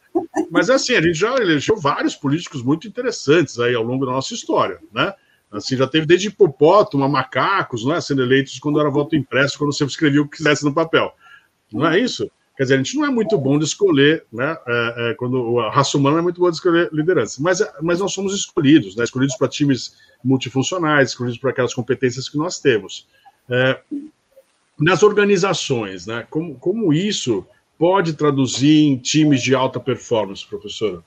Mas 0.51 0.71
assim, 0.71 0.95
a 0.95 1.03
gente 1.03 1.15
já 1.15 1.35
elegeu 1.37 1.77
vários 1.77 2.15
políticos 2.15 2.63
muito 2.63 2.87
interessantes 2.87 3.59
aí 3.59 3.75
ao 3.75 3.83
longo 3.83 4.07
da 4.07 4.13
nossa 4.13 4.33
história, 4.33 4.79
né? 4.93 5.13
Assim, 5.51 5.77
já 5.77 5.87
teve 5.87 6.07
desde 6.07 6.29
hipopótamo 6.29 7.05
a 7.05 7.09
macacos, 7.09 7.85
não 7.85 7.95
é? 7.95 8.01
Sendo 8.01 8.23
eleitos 8.23 8.59
quando 8.59 8.81
era 8.81 8.91
voto 8.91 9.17
impresso, 9.17 9.59
quando 9.59 9.73
você 9.73 9.85
escrevia 9.85 10.21
o 10.21 10.29
que 10.29 10.39
quisesse 10.39 10.65
no 10.65 10.75
papel. 10.75 11.15
Não 11.73 11.87
é 11.87 11.99
isso? 11.99 12.31
Quer 12.59 12.65
dizer, 12.65 12.75
a 12.75 12.79
gente 12.79 12.97
não 12.97 13.07
é 13.07 13.11
muito 13.11 13.39
bom 13.39 13.57
de 13.57 13.65
escolher, 13.65 14.25
né? 14.33 14.59
É, 14.67 15.11
é, 15.11 15.15
quando 15.15 15.61
a 15.61 15.71
raça 15.71 15.97
humana 15.97 16.19
é 16.19 16.23
muito 16.23 16.41
boa 16.41 16.51
de 16.51 16.57
escolher 16.57 16.91
liderança, 16.93 17.41
mas, 17.41 17.65
mas 17.81 18.01
nós 18.01 18.13
somos 18.13 18.35
escolhidos, 18.35 18.97
né? 18.97 19.05
Escolhidos 19.05 19.37
para 19.37 19.47
times 19.47 19.95
multifuncionais, 20.25 21.11
escolhidos 21.11 21.39
para 21.39 21.51
aquelas 21.51 21.73
competências 21.73 22.29
que 22.29 22.37
nós 22.37 22.59
temos. 22.59 23.07
É, 23.49 23.81
nas 24.77 25.05
organizações, 25.05 26.05
né? 26.05 26.27
Como, 26.29 26.57
como 26.57 26.93
isso 26.93 27.47
pode 27.79 28.15
traduzir 28.15 28.89
em 28.89 28.97
times 28.97 29.41
de 29.41 29.55
alta 29.55 29.79
performance, 29.79 30.45
professora? 30.45 31.01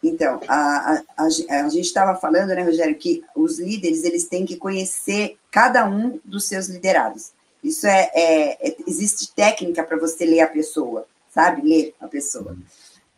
Então, 0.00 0.38
a, 0.46 1.02
a, 1.16 1.24
a, 1.24 1.68
gente 1.68 1.86
estava 1.86 2.14
falando, 2.20 2.50
né, 2.50 2.62
Rogério, 2.62 2.94
que 2.94 3.24
os 3.34 3.58
líderes 3.58 4.04
eles 4.04 4.28
têm 4.28 4.46
que 4.46 4.56
conhecer 4.56 5.36
cada 5.50 5.88
um 5.88 6.20
dos 6.24 6.44
seus 6.44 6.68
liderados. 6.68 7.32
Isso 7.66 7.86
é, 7.86 8.10
é, 8.14 8.68
é 8.68 8.76
existe 8.86 9.32
técnica 9.34 9.82
para 9.82 9.96
você 9.96 10.24
ler 10.24 10.40
a 10.40 10.46
pessoa, 10.46 11.06
sabe? 11.34 11.62
Ler 11.62 11.94
a 12.00 12.06
pessoa. 12.06 12.56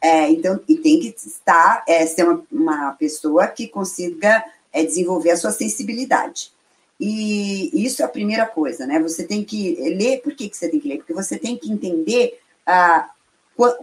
É, 0.01 0.31
então, 0.31 0.61
e 0.69 0.77
tem 0.77 1.01
que 1.01 1.09
estar, 1.09 1.85
é, 1.87 2.07
ser 2.07 2.25
uma, 2.25 2.47
uma 2.51 2.93
pessoa 2.93 3.47
que 3.49 3.69
consiga 3.69 4.45
é, 4.73 4.85
desenvolver 4.85 5.31
a 5.31 5.37
sua 5.37 5.51
sensibilidade. 5.51 6.53
E 7.01 7.85
isso 7.85 8.03
é 8.03 8.05
a 8.05 8.09
primeira 8.09 8.47
coisa, 8.47 8.87
né? 8.87 8.99
Você 9.01 9.25
tem 9.25 9.45
que 9.45 9.77
ler. 9.97 10.21
Por 10.23 10.35
que, 10.35 10.49
que 10.49 10.57
você 10.57 10.69
tem 10.69 10.81
que 10.81 10.89
ler? 10.89 10.99
Porque 10.99 11.13
você 11.13 11.39
tem 11.39 11.57
que 11.57 11.71
entender 11.71 12.41
ah, 12.67 13.11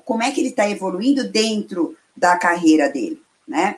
como 0.04 0.24
é 0.24 0.32
que 0.32 0.42
ele 0.42 0.50
está 0.50 0.70
evoluindo 0.70 1.30
dentro 1.30 1.96
da 2.16 2.38
carreira 2.38 2.90
dele, 2.90 3.22
né? 3.48 3.78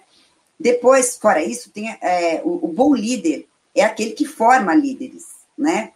Depois, 0.59 1.17
fora 1.17 1.43
isso, 1.43 1.69
tem 1.69 1.89
é, 2.01 2.41
o, 2.43 2.65
o, 2.65 2.67
bom 2.67 2.95
líder 2.95 3.47
é 3.75 3.83
aquele 3.83 4.11
que 4.11 4.25
forma 4.25 4.73
líderes, 4.73 5.25
né? 5.55 5.91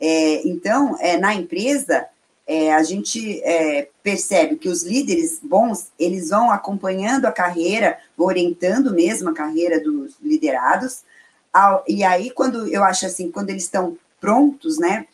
É, 0.00 0.46
então, 0.46 0.96
é, 1.00 1.16
na 1.16 1.34
empresa, 1.34 2.06
a 2.76 2.82
gente 2.84 3.42
percebe 4.04 4.54
que 4.54 4.68
os 4.68 4.84
líderes 4.84 5.40
bons 5.42 5.88
eles 5.98 6.28
vão 6.30 6.48
acompanhando 6.52 7.26
a 7.26 7.32
carreira, 7.32 7.98
orientando 8.16 8.94
mesmo 8.94 9.30
a 9.30 9.34
carreira 9.34 9.80
dos 9.80 10.14
liderados. 10.22 11.02
E 11.88 12.04
aí, 12.04 12.30
quando 12.30 12.72
eu 12.72 12.84
acho 12.84 13.04
assim, 13.04 13.32
quando 13.32 13.50
eles 13.50 13.64
estão 13.64 13.98
prontos, 14.20 14.78
né? 14.78 15.08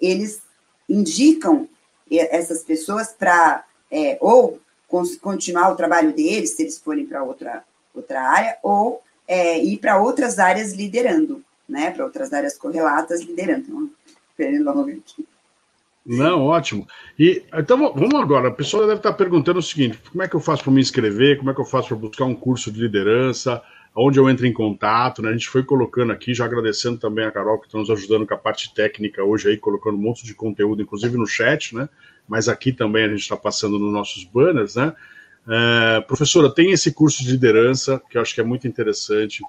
eles 0.00 0.42
indicam 0.88 1.68
essas 2.10 2.64
pessoas 2.64 3.14
para 3.16 3.64
ou 4.18 4.58
continuar 5.20 5.70
o 5.70 5.76
trabalho 5.76 6.12
deles, 6.12 6.50
se 6.50 6.62
eles 6.62 6.78
forem 6.78 7.06
para 7.06 7.22
outra, 7.22 7.64
outra 7.94 8.20
área, 8.22 8.58
ou 8.60 9.02
é, 9.26 9.58
ir 9.58 9.78
para 9.78 10.00
outras 10.00 10.38
áreas 10.38 10.72
liderando, 10.72 11.42
né? 11.68 11.90
Para 11.90 12.04
outras 12.04 12.32
áreas 12.32 12.56
correlatas 12.56 13.22
liderando. 13.22 13.90
Então, 14.38 14.80
aqui. 14.82 15.26
Não, 16.06 16.42
ótimo. 16.42 16.86
E 17.18 17.42
então 17.54 17.78
vamos 17.78 18.14
agora. 18.20 18.48
A 18.48 18.52
pessoa 18.52 18.86
deve 18.86 18.98
estar 18.98 19.14
perguntando 19.14 19.58
o 19.58 19.62
seguinte: 19.62 19.98
como 20.10 20.22
é 20.22 20.28
que 20.28 20.36
eu 20.36 20.40
faço 20.40 20.62
para 20.62 20.72
me 20.72 20.80
inscrever? 20.80 21.38
Como 21.38 21.50
é 21.50 21.54
que 21.54 21.60
eu 21.60 21.64
faço 21.64 21.88
para 21.88 21.96
buscar 21.96 22.24
um 22.26 22.34
curso 22.34 22.70
de 22.70 22.80
liderança? 22.80 23.62
Onde 23.96 24.18
eu 24.18 24.28
entro 24.28 24.44
em 24.44 24.52
contato? 24.52 25.22
Né? 25.22 25.30
A 25.30 25.32
gente 25.32 25.48
foi 25.48 25.62
colocando 25.62 26.12
aqui, 26.12 26.34
já 26.34 26.44
agradecendo 26.44 26.98
também 26.98 27.24
a 27.24 27.30
Carol 27.30 27.60
que 27.60 27.66
está 27.66 27.78
nos 27.78 27.88
ajudando 27.90 28.26
com 28.26 28.34
a 28.34 28.36
parte 28.38 28.74
técnica 28.74 29.22
hoje 29.22 29.48
aí, 29.48 29.56
colocando 29.56 29.96
um 29.96 30.00
monte 30.00 30.24
de 30.24 30.34
conteúdo, 30.34 30.82
inclusive 30.82 31.16
no 31.16 31.26
chat, 31.26 31.74
né? 31.74 31.88
Mas 32.28 32.48
aqui 32.48 32.72
também 32.72 33.04
a 33.04 33.08
gente 33.08 33.20
está 33.20 33.36
passando 33.36 33.78
nos 33.78 33.92
nossos 33.92 34.24
banners, 34.24 34.74
né? 34.74 34.92
É, 35.46 36.00
professora, 36.00 36.52
tem 36.52 36.72
esse 36.72 36.92
curso 36.92 37.22
de 37.22 37.30
liderança 37.30 38.02
que 38.10 38.16
eu 38.16 38.22
acho 38.22 38.34
que 38.34 38.40
é 38.40 38.44
muito 38.44 38.66
interessante. 38.66 39.42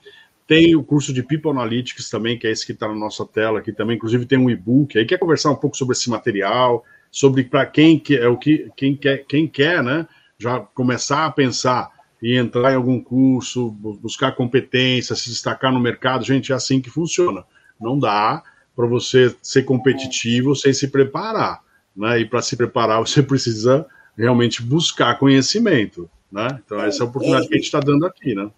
Tem 0.48 0.76
o 0.76 0.84
curso 0.84 1.12
de 1.12 1.24
People 1.24 1.52
Analytics 1.52 2.10
também, 2.10 2.38
que 2.38 2.46
é 2.46 2.52
esse 2.52 2.66
que 2.66 2.72
está 2.72 2.88
na 2.88 2.96
nossa 2.96 3.26
tela 3.26 3.60
aqui 3.60 3.72
também. 3.72 3.96
Inclusive 3.96 4.26
tem 4.26 4.38
um 4.38 4.50
e-book. 4.50 4.98
Aí 4.98 5.06
quer 5.06 5.18
conversar 5.18 5.52
um 5.52 5.56
pouco 5.56 5.76
sobre 5.76 5.94
esse 5.94 6.10
material, 6.10 6.84
sobre 7.10 7.44
para 7.44 7.66
quem 7.66 7.98
que 7.98 8.16
é 8.16 8.28
o 8.28 8.38
que 8.38 8.70
quem 8.76 8.96
quer, 8.96 9.26
quem 9.26 9.48
quer, 9.48 9.82
né? 9.84 10.08
Já 10.38 10.60
começar 10.60 11.26
a 11.26 11.32
pensar 11.32 11.90
e 12.22 12.36
entrar 12.36 12.74
em 12.74 12.76
algum 12.76 13.02
curso, 13.02 13.72
buscar 13.72 14.34
competência, 14.34 15.16
se 15.16 15.30
destacar 15.30 15.72
no 15.72 15.80
mercado. 15.80 16.26
Gente, 16.26 16.52
é 16.52 16.56
assim 16.56 16.80
que 16.80 16.90
funciona. 16.90 17.44
Não 17.80 17.98
dá 17.98 18.44
para 18.76 18.86
você 18.86 19.36
ser 19.42 19.64
competitivo 19.64 20.56
sem 20.56 20.74
se 20.74 20.90
preparar. 20.90 21.62
Né? 21.96 22.20
E 22.20 22.26
para 22.26 22.42
se 22.42 22.56
preparar, 22.56 23.00
você 23.00 23.22
precisa 23.24 23.86
realmente 24.18 24.62
buscar 24.62 25.18
conhecimento. 25.18 26.10
Né? 26.32 26.60
Então, 26.66 26.82
essa 26.82 27.04
é 27.04 27.06
a 27.06 27.10
oportunidade 27.10 27.46
é, 27.46 27.48
que 27.48 27.54
a 27.54 27.58
gente 27.58 27.66
está 27.66 27.80
dando 27.80 28.06
aqui. 28.06 28.36
Né? 28.36 28.50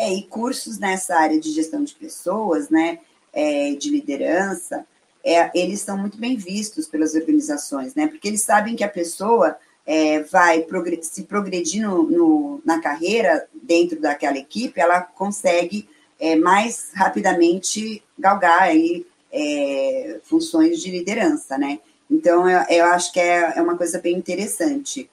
É, 0.00 0.14
e 0.14 0.22
cursos 0.22 0.78
nessa 0.78 1.14
área 1.14 1.38
de 1.38 1.50
gestão 1.50 1.84
de 1.84 1.94
pessoas, 1.94 2.70
né, 2.70 3.00
é, 3.34 3.74
de 3.74 3.90
liderança, 3.90 4.86
é, 5.22 5.50
eles 5.54 5.82
são 5.82 5.98
muito 5.98 6.16
bem 6.16 6.36
vistos 6.36 6.88
pelas 6.88 7.14
organizações, 7.14 7.94
né? 7.94 8.06
porque 8.06 8.26
eles 8.26 8.40
sabem 8.40 8.74
que 8.74 8.82
a 8.82 8.88
pessoa 8.88 9.58
é, 9.86 10.22
vai 10.22 10.66
se 11.02 11.24
progredir 11.24 11.82
no, 11.82 12.04
no, 12.04 12.62
na 12.64 12.80
carreira 12.80 13.46
dentro 13.62 14.00
daquela 14.00 14.38
equipe, 14.38 14.80
ela 14.80 15.02
consegue 15.02 15.86
é, 16.18 16.34
mais 16.34 16.92
rapidamente 16.94 18.02
galgar 18.18 18.62
aí, 18.62 19.06
é, 19.30 20.18
funções 20.24 20.80
de 20.80 20.90
liderança, 20.90 21.58
né? 21.58 21.78
Então, 22.10 22.48
eu, 22.48 22.60
eu 22.68 22.84
acho 22.86 23.12
que 23.12 23.20
é, 23.20 23.54
é, 23.56 23.62
uma 23.62 23.76
coisa 23.76 23.98
bem 23.98 24.16
interessante. 24.16 25.08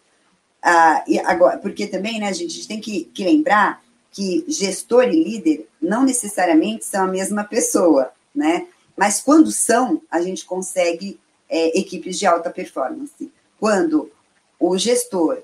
Ah, 0.61 1.03
e 1.07 1.19
agora, 1.19 1.57
porque 1.57 1.87
também, 1.87 2.19
né, 2.19 2.27
a 2.29 2.33
gente 2.33 2.67
tem 2.67 2.79
que, 2.79 3.05
que 3.13 3.23
lembrar 3.23 3.83
que 4.17 4.43
gestor 4.47 5.03
e 5.03 5.23
líder 5.23 5.67
não 5.79 6.03
necessariamente 6.03 6.83
são 6.83 7.03
a 7.03 7.07
mesma 7.07 7.43
pessoa, 7.43 8.11
né? 8.33 8.65
Mas 8.97 9.21
quando 9.21 9.51
são, 9.51 10.01
a 10.09 10.19
gente 10.23 10.43
consegue 10.43 11.19
é, 11.47 11.77
equipes 11.77 12.17
de 12.17 12.25
alta 12.25 12.49
performance. 12.49 13.31
Quando 13.59 14.11
o 14.59 14.75
gestor 14.75 15.43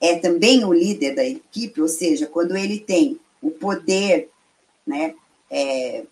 é 0.00 0.16
também 0.16 0.64
o 0.64 0.72
líder 0.72 1.14
da 1.14 1.22
equipe, 1.22 1.82
ou 1.82 1.88
seja, 1.88 2.26
quando 2.26 2.56
ele 2.56 2.80
tem 2.80 3.20
o 3.42 3.50
poder 3.50 4.30
né, 4.86 5.14
é, 5.50 6.04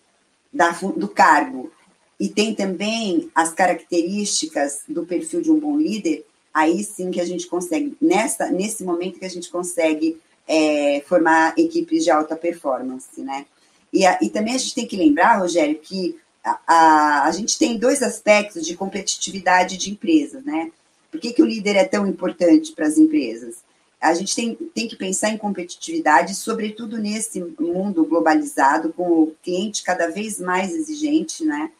da, 0.53 0.69
do 0.69 1.07
cargo 1.07 1.71
e 2.19 2.29
tem 2.29 2.53
também 2.53 3.31
as 3.33 3.51
características 3.51 4.83
do 4.87 5.03
perfil 5.03 5.41
de 5.41 5.49
um 5.49 5.59
bom 5.59 5.79
líder, 5.79 6.23
aí 6.53 6.83
sim 6.83 7.09
que 7.09 7.19
a 7.19 7.25
gente 7.25 7.47
consegue, 7.47 7.97
nessa, 7.99 8.51
nesse 8.51 8.83
momento 8.83 9.17
que 9.17 9.25
a 9.25 9.29
gente 9.29 9.49
consegue 9.49 10.21
é, 10.47 11.03
formar 11.07 11.53
equipes 11.57 12.03
de 12.03 12.11
alta 12.11 12.35
performance, 12.35 13.21
né? 13.21 13.45
E, 13.91 14.05
a, 14.05 14.17
e 14.21 14.29
também 14.29 14.55
a 14.55 14.57
gente 14.57 14.75
tem 14.75 14.87
que 14.87 14.97
lembrar, 14.97 15.39
Rogério, 15.39 15.79
que 15.79 16.19
a, 16.43 16.59
a, 16.67 17.23
a 17.25 17.31
gente 17.31 17.57
tem 17.57 17.77
dois 17.77 18.01
aspectos 18.01 18.65
de 18.65 18.75
competitividade 18.75 19.77
de 19.77 19.91
empresas, 19.91 20.43
né? 20.43 20.71
Por 21.11 21.19
que, 21.19 21.31
que 21.31 21.43
o 21.43 21.45
líder 21.45 21.75
é 21.75 21.85
tão 21.85 22.07
importante 22.07 22.71
para 22.71 22.87
as 22.87 22.97
empresas? 22.97 23.57
A 24.01 24.13
gente 24.13 24.35
tem, 24.35 24.55
tem 24.55 24.87
que 24.87 24.97
pensar 24.97 25.29
em 25.29 25.37
competitividade, 25.37 26.35
sobretudo 26.35 26.97
nesse 26.97 27.39
mundo 27.57 28.03
globalizado, 28.03 28.91
com 28.91 29.03
o 29.03 29.35
cliente 29.41 29.83
cada 29.83 30.07
vez 30.07 30.39
mais 30.39 30.73
exigente, 30.73 31.45
né? 31.45 31.71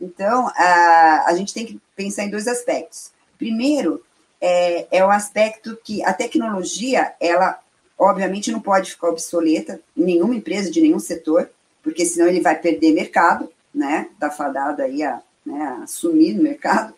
Então, 0.00 0.48
a, 0.56 1.24
a 1.28 1.34
gente 1.36 1.54
tem 1.54 1.64
que 1.64 1.78
pensar 1.94 2.24
em 2.24 2.30
dois 2.30 2.48
aspectos. 2.48 3.12
Primeiro, 3.38 4.02
é, 4.40 4.88
é 4.90 5.04
o 5.04 5.10
aspecto 5.10 5.78
que 5.84 6.02
a 6.02 6.12
tecnologia, 6.12 7.14
ela 7.20 7.61
obviamente 8.02 8.50
não 8.50 8.60
pode 8.60 8.90
ficar 8.90 9.08
obsoleta 9.08 9.80
em 9.96 10.04
nenhuma 10.04 10.34
empresa 10.34 10.70
de 10.70 10.80
nenhum 10.80 10.98
setor, 10.98 11.50
porque 11.82 12.04
senão 12.04 12.28
ele 12.28 12.40
vai 12.40 12.58
perder 12.58 12.92
mercado, 12.92 13.50
né? 13.74 14.08
Está 14.12 14.30
fadado 14.30 14.82
aí 14.82 15.02
a, 15.02 15.20
né, 15.44 15.78
a 15.82 15.86
sumir 15.86 16.34
no 16.34 16.42
mercado. 16.42 16.94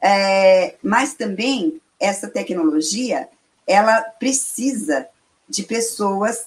É, 0.00 0.74
mas 0.82 1.14
também 1.14 1.80
essa 1.98 2.28
tecnologia, 2.28 3.28
ela 3.66 4.02
precisa 4.02 5.08
de 5.48 5.62
pessoas 5.62 6.46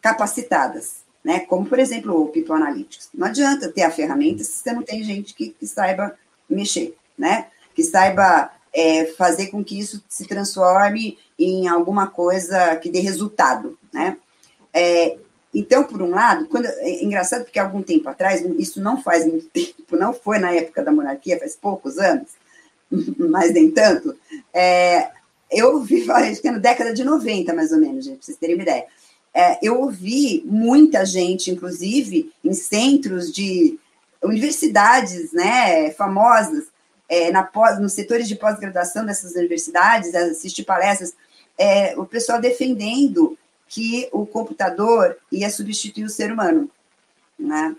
capacitadas, 0.00 0.96
né? 1.24 1.40
Como, 1.40 1.66
por 1.66 1.78
exemplo, 1.78 2.20
o 2.20 2.28
People 2.28 2.54
Analytics. 2.54 3.10
Não 3.14 3.28
adianta 3.28 3.70
ter 3.70 3.82
a 3.82 3.90
ferramenta 3.90 4.42
se 4.42 4.52
você 4.52 4.72
não 4.72 4.82
tem 4.82 5.02
gente 5.02 5.34
que, 5.34 5.50
que 5.50 5.66
saiba 5.66 6.16
mexer, 6.48 6.96
né? 7.16 7.48
Que 7.74 7.84
saiba 7.84 8.50
é, 8.72 9.06
fazer 9.06 9.46
com 9.48 9.64
que 9.64 9.78
isso 9.78 10.02
se 10.08 10.26
transforme 10.26 11.18
em 11.38 11.68
alguma 11.68 12.06
coisa 12.06 12.76
que 12.76 12.90
dê 12.90 13.00
resultado, 13.00 13.78
né? 13.92 14.16
É, 14.72 15.16
então, 15.54 15.84
por 15.84 16.02
um 16.02 16.10
lado, 16.10 16.46
quando, 16.48 16.66
é 16.66 17.02
engraçado 17.02 17.44
porque 17.44 17.58
algum 17.58 17.82
tempo 17.82 18.08
atrás, 18.08 18.42
isso 18.58 18.80
não 18.80 19.02
faz 19.02 19.26
muito 19.26 19.46
tempo, 19.50 19.96
não 19.96 20.12
foi 20.12 20.38
na 20.38 20.52
época 20.52 20.82
da 20.82 20.92
monarquia, 20.92 21.38
faz 21.38 21.56
poucos 21.56 21.98
anos, 21.98 22.28
mas 23.18 23.52
nem 23.52 23.70
tanto, 23.70 24.14
é, 24.52 25.10
eu 25.50 25.76
ouvi, 25.76 26.08
acho 26.12 26.40
que 26.40 26.48
é 26.48 26.52
na 26.52 26.58
década 26.58 26.92
de 26.92 27.04
90, 27.04 27.54
mais 27.54 27.72
ou 27.72 27.78
menos, 27.78 28.04
gente, 28.04 28.16
para 28.16 28.26
vocês 28.26 28.38
terem 28.38 28.56
uma 28.56 28.62
ideia. 28.62 28.84
É, 29.32 29.58
eu 29.62 29.80
ouvi 29.80 30.42
muita 30.46 31.04
gente, 31.04 31.50
inclusive, 31.50 32.32
em 32.42 32.54
centros 32.54 33.32
de 33.32 33.78
universidades 34.22 35.32
né, 35.32 35.90
famosas, 35.90 36.64
é, 37.08 37.30
na 37.30 37.42
pós, 37.42 37.78
nos 37.78 37.92
setores 37.92 38.26
de 38.28 38.34
pós-graduação 38.34 39.04
dessas 39.04 39.34
universidades, 39.34 40.14
assistir 40.14 40.64
palestras, 40.64 41.14
é, 41.58 41.98
o 41.98 42.04
pessoal 42.04 42.40
defendendo 42.40 43.36
que 43.68 44.08
o 44.12 44.26
computador 44.26 45.16
ia 45.30 45.50
substituir 45.50 46.04
o 46.04 46.10
ser 46.10 46.32
humano, 46.32 46.70
né? 47.38 47.74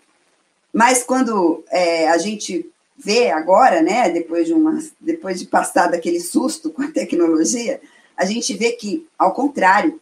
Mas 0.74 1.04
quando 1.04 1.63
é, 1.70 2.10
a 2.10 2.18
gente 2.18 2.70
vê 2.98 3.30
agora, 3.30 3.82
né, 3.82 4.10
depois 4.10 4.48
de 4.48 4.54
uma, 4.54 4.80
depois 5.00 5.40
de 5.40 5.46
passar 5.46 5.88
daquele 5.88 6.20
susto 6.20 6.70
com 6.74 6.82
a 6.82 6.92
tecnologia, 6.92 7.80
a 8.16 8.26
gente 8.26 8.54
vê 8.56 8.72
que, 8.72 9.08
ao 9.18 9.34
contrário, 9.34 10.00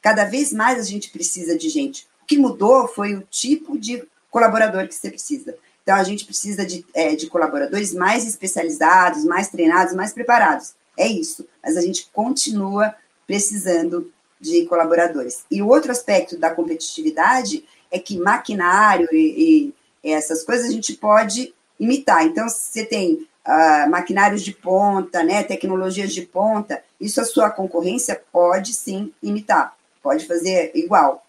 cada 0.00 0.24
vez 0.24 0.52
mais 0.52 0.78
a 0.80 0.84
gente 0.84 1.10
precisa 1.10 1.56
de 1.56 1.68
gente. 1.68 2.06
O 2.22 2.26
que 2.26 2.38
mudou 2.38 2.88
foi 2.88 3.14
o 3.14 3.22
tipo 3.30 3.78
de 3.78 4.02
colaborador 4.30 4.86
que 4.88 4.94
você 4.94 5.10
precisa. 5.10 5.54
Então, 5.82 5.96
a 5.96 6.04
gente 6.04 6.24
precisa 6.24 6.66
de, 6.66 6.84
é, 6.94 7.14
de 7.14 7.26
colaboradores 7.28 7.94
mais 7.94 8.26
especializados, 8.26 9.24
mais 9.24 9.48
treinados, 9.48 9.94
mais 9.94 10.12
preparados. 10.12 10.74
É 10.96 11.06
isso. 11.06 11.46
Mas 11.62 11.76
a 11.76 11.80
gente 11.80 12.10
continua 12.12 12.94
precisando 13.28 14.10
de 14.40 14.64
colaboradores. 14.64 15.44
E 15.50 15.60
o 15.60 15.68
outro 15.68 15.92
aspecto 15.92 16.38
da 16.38 16.50
competitividade 16.50 17.62
é 17.90 17.98
que 17.98 18.18
maquinário 18.18 19.06
e, 19.12 19.74
e 20.02 20.12
essas 20.12 20.42
coisas 20.42 20.68
a 20.68 20.72
gente 20.72 20.94
pode 20.94 21.54
imitar. 21.78 22.24
Então, 22.24 22.48
se 22.48 22.72
você 22.72 22.84
tem 22.86 23.28
uh, 23.46 23.90
maquinários 23.90 24.42
de 24.42 24.52
ponta, 24.52 25.22
né, 25.22 25.42
tecnologias 25.42 26.12
de 26.14 26.22
ponta, 26.22 26.82
isso 26.98 27.20
a 27.20 27.24
sua 27.24 27.50
concorrência 27.50 28.20
pode 28.32 28.72
sim 28.72 29.12
imitar, 29.22 29.76
pode 30.02 30.26
fazer 30.26 30.72
igual. 30.74 31.24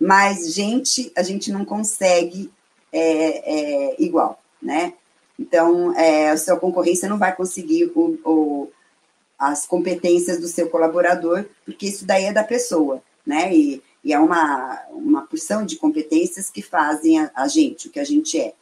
Mas 0.00 0.54
gente, 0.54 1.12
a 1.16 1.22
gente 1.22 1.50
não 1.50 1.64
consegue 1.64 2.50
é, 2.92 3.90
é, 3.90 3.96
igual, 3.98 4.40
né? 4.62 4.94
Então, 5.38 5.96
é, 5.96 6.30
a 6.30 6.36
sua 6.36 6.58
concorrência 6.58 7.08
não 7.08 7.18
vai 7.18 7.34
conseguir 7.34 7.90
o, 7.94 8.18
o 8.24 8.70
as 9.40 9.64
competências 9.64 10.38
do 10.38 10.46
seu 10.46 10.68
colaborador, 10.68 11.46
porque 11.64 11.86
isso 11.86 12.04
daí 12.04 12.26
é 12.26 12.32
da 12.32 12.44
pessoa, 12.44 13.02
né? 13.26 13.56
E, 13.56 13.82
e 14.04 14.12
é 14.12 14.18
uma, 14.18 14.78
uma 14.90 15.22
porção 15.22 15.64
de 15.64 15.76
competências 15.76 16.50
que 16.50 16.60
fazem 16.60 17.18
a, 17.18 17.30
a 17.34 17.48
gente, 17.48 17.88
o 17.88 17.90
que 17.90 17.98
a 17.98 18.04
gente 18.04 18.38
é. 18.38 18.52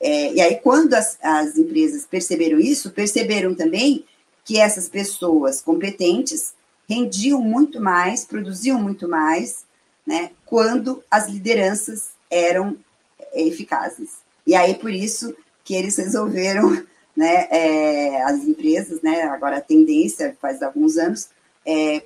é 0.00 0.32
e 0.32 0.40
aí, 0.40 0.56
quando 0.56 0.94
as, 0.94 1.18
as 1.22 1.58
empresas 1.58 2.06
perceberam 2.06 2.58
isso, 2.58 2.90
perceberam 2.90 3.54
também 3.54 4.06
que 4.42 4.58
essas 4.58 4.88
pessoas 4.88 5.60
competentes 5.60 6.54
rendiam 6.88 7.40
muito 7.42 7.78
mais, 7.78 8.24
produziam 8.24 8.80
muito 8.80 9.06
mais, 9.06 9.66
né? 10.06 10.30
Quando 10.46 11.04
as 11.10 11.28
lideranças 11.28 12.12
eram 12.30 12.78
eficazes. 13.34 14.24
E 14.46 14.54
aí, 14.54 14.74
por 14.74 14.90
isso 14.90 15.36
que 15.62 15.74
eles 15.74 15.96
resolveram 15.96 16.82
né, 17.16 17.46
é, 17.50 18.22
as 18.22 18.44
empresas, 18.44 19.00
né, 19.02 19.22
agora 19.22 19.58
a 19.58 19.60
tendência 19.60 20.36
faz 20.40 20.62
alguns 20.62 20.96
anos, 20.96 21.28
é 21.66 22.04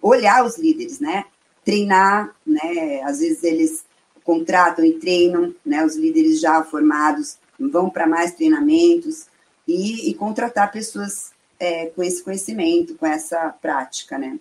olhar 0.00 0.44
os 0.44 0.58
líderes, 0.58 1.00
né, 1.00 1.24
treinar, 1.64 2.34
né, 2.46 3.02
às 3.02 3.20
vezes 3.20 3.42
eles 3.42 3.84
contratam 4.24 4.84
e 4.84 4.94
treinam, 4.94 5.54
né, 5.64 5.84
os 5.84 5.96
líderes 5.96 6.40
já 6.40 6.62
formados 6.64 7.38
vão 7.58 7.88
para 7.88 8.06
mais 8.06 8.32
treinamentos 8.32 9.26
e, 9.66 10.10
e 10.10 10.14
contratar 10.14 10.72
pessoas 10.72 11.32
é, 11.58 11.86
com 11.86 12.02
esse 12.02 12.22
conhecimento, 12.22 12.94
com 12.96 13.06
essa 13.06 13.50
prática, 13.60 14.18
né. 14.18 14.38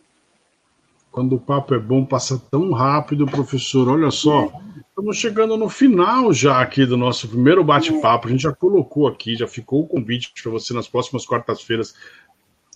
Quando 1.16 1.38
o 1.38 1.40
papo 1.40 1.74
é 1.74 1.80
bom, 1.80 2.04
passa 2.04 2.38
tão 2.52 2.74
rápido, 2.74 3.26
professor. 3.26 3.88
Olha 3.88 4.12
só. 4.12 4.52
Estamos 4.90 5.16
chegando 5.16 5.56
no 5.56 5.70
final 5.70 6.34
já 6.34 6.60
aqui 6.60 6.86
do 6.86 6.98
nosso 6.98 7.30
primeiro 7.30 7.64
bate-papo. 7.64 8.28
A 8.28 8.32
gente 8.32 8.44
já 8.44 8.52
colocou 8.52 9.08
aqui, 9.08 9.34
já 9.34 9.48
ficou 9.48 9.84
o 9.84 9.88
convite 9.88 10.34
para 10.44 10.52
você 10.52 10.74
nas 10.74 10.90
próximas 10.90 11.26
quartas-feiras. 11.26 11.96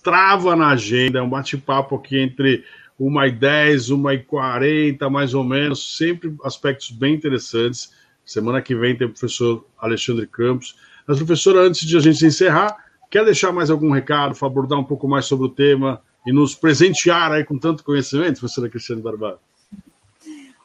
Trava 0.02 0.56
na 0.56 0.68
agenda, 0.68 1.18
é 1.18 1.22
um 1.22 1.28
bate-papo 1.28 1.96
aqui 1.96 2.18
entre 2.18 2.64
uma 2.98 3.26
e 3.26 3.30
10, 3.30 3.90
uma 3.90 4.14
e 4.14 4.20
40, 4.20 5.10
mais 5.10 5.34
ou 5.34 5.44
menos, 5.44 5.98
sempre 5.98 6.34
aspectos 6.42 6.90
bem 6.90 7.14
interessantes. 7.14 7.92
Semana 8.24 8.62
que 8.62 8.74
vem 8.74 8.96
tem 8.96 9.06
o 9.06 9.10
professor 9.10 9.66
Alexandre 9.78 10.26
Campos. 10.26 10.76
Mas, 11.06 11.18
professora, 11.18 11.60
antes 11.60 11.86
de 11.86 11.94
a 11.94 12.00
gente 12.00 12.24
encerrar, 12.24 12.74
quer 13.10 13.22
deixar 13.22 13.52
mais 13.52 13.68
algum 13.68 13.90
recado, 13.90 14.34
abordar 14.42 14.78
um 14.78 14.84
pouco 14.84 15.06
mais 15.06 15.26
sobre 15.26 15.44
o 15.44 15.50
tema 15.50 16.00
e 16.26 16.32
nos 16.32 16.54
presentear 16.54 17.32
aí 17.32 17.44
com 17.44 17.58
tanto 17.58 17.84
conhecimento, 17.84 18.40
professora 18.40 18.68
Cristiane 18.68 19.02
Barbato? 19.02 19.40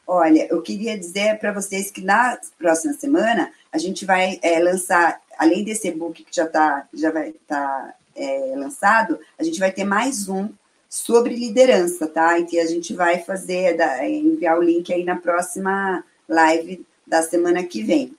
Olha, 0.06 0.46
eu 0.50 0.62
queria 0.62 0.96
dizer 0.96 1.38
para 1.38 1.52
vocês 1.52 1.90
que 1.90 2.00
na 2.00 2.38
próxima 2.56 2.94
semana 2.94 3.50
a 3.72 3.78
gente 3.78 4.04
vai 4.04 4.38
é, 4.40 4.60
lançar, 4.60 5.20
além 5.36 5.64
desse 5.64 5.88
e-book 5.88 6.22
que 6.22 6.34
já 6.34 6.44
está 6.44 6.86
já 6.94 7.10
vai 7.10 7.30
estar 7.30 7.56
tá, 7.56 7.94
é, 8.14 8.54
lançado, 8.56 9.18
a 9.36 9.42
gente 9.42 9.58
vai 9.58 9.72
ter 9.72 9.84
mais 9.84 10.28
um 10.28 10.48
sobre 10.88 11.34
liderança, 11.34 12.06
tá? 12.06 12.38
E 12.38 12.44
que 12.44 12.58
a 12.58 12.66
gente 12.66 12.94
vai 12.94 13.18
fazer, 13.18 13.76
da, 13.76 14.08
enviar 14.08 14.56
o 14.56 14.62
link 14.62 14.92
aí 14.92 15.04
na 15.04 15.16
próxima 15.16 16.04
live 16.28 16.86
da 17.06 17.22
semana 17.22 17.64
que 17.64 17.82
vem. 17.82 18.14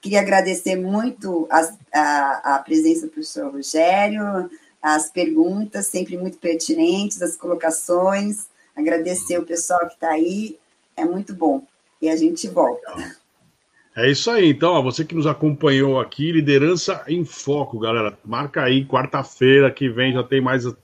Queria 0.00 0.20
agradecer 0.20 0.76
muito 0.76 1.46
as, 1.50 1.74
a, 1.92 2.56
a 2.56 2.58
presença 2.58 3.06
do 3.06 3.12
professor 3.12 3.50
Rogério, 3.50 4.50
as 4.82 5.10
perguntas 5.10 5.86
sempre 5.86 6.16
muito 6.16 6.38
pertinentes, 6.38 7.20
as 7.20 7.36
colocações, 7.36 8.46
agradecer 8.74 9.38
o 9.38 9.44
pessoal 9.44 9.80
que 9.80 9.94
está 9.94 10.10
aí 10.10 10.58
é 10.96 11.04
muito 11.04 11.34
bom. 11.34 11.66
E 12.00 12.08
a 12.08 12.16
gente 12.16 12.48
volta. 12.48 12.94
É 13.96 14.08
isso 14.10 14.30
aí, 14.30 14.50
então, 14.50 14.72
ó, 14.72 14.82
você 14.82 15.04
que 15.04 15.14
nos 15.14 15.26
acompanhou 15.26 16.00
aqui, 16.00 16.32
Liderança 16.32 17.04
em 17.08 17.24
Foco, 17.24 17.78
galera. 17.78 18.16
Marca 18.24 18.62
aí, 18.62 18.86
quarta-feira 18.86 19.70
que 19.70 19.88
vem 19.88 20.12
já 20.12 20.22
tem 20.22 20.40
mais, 20.40 20.64
uh, 20.64 20.76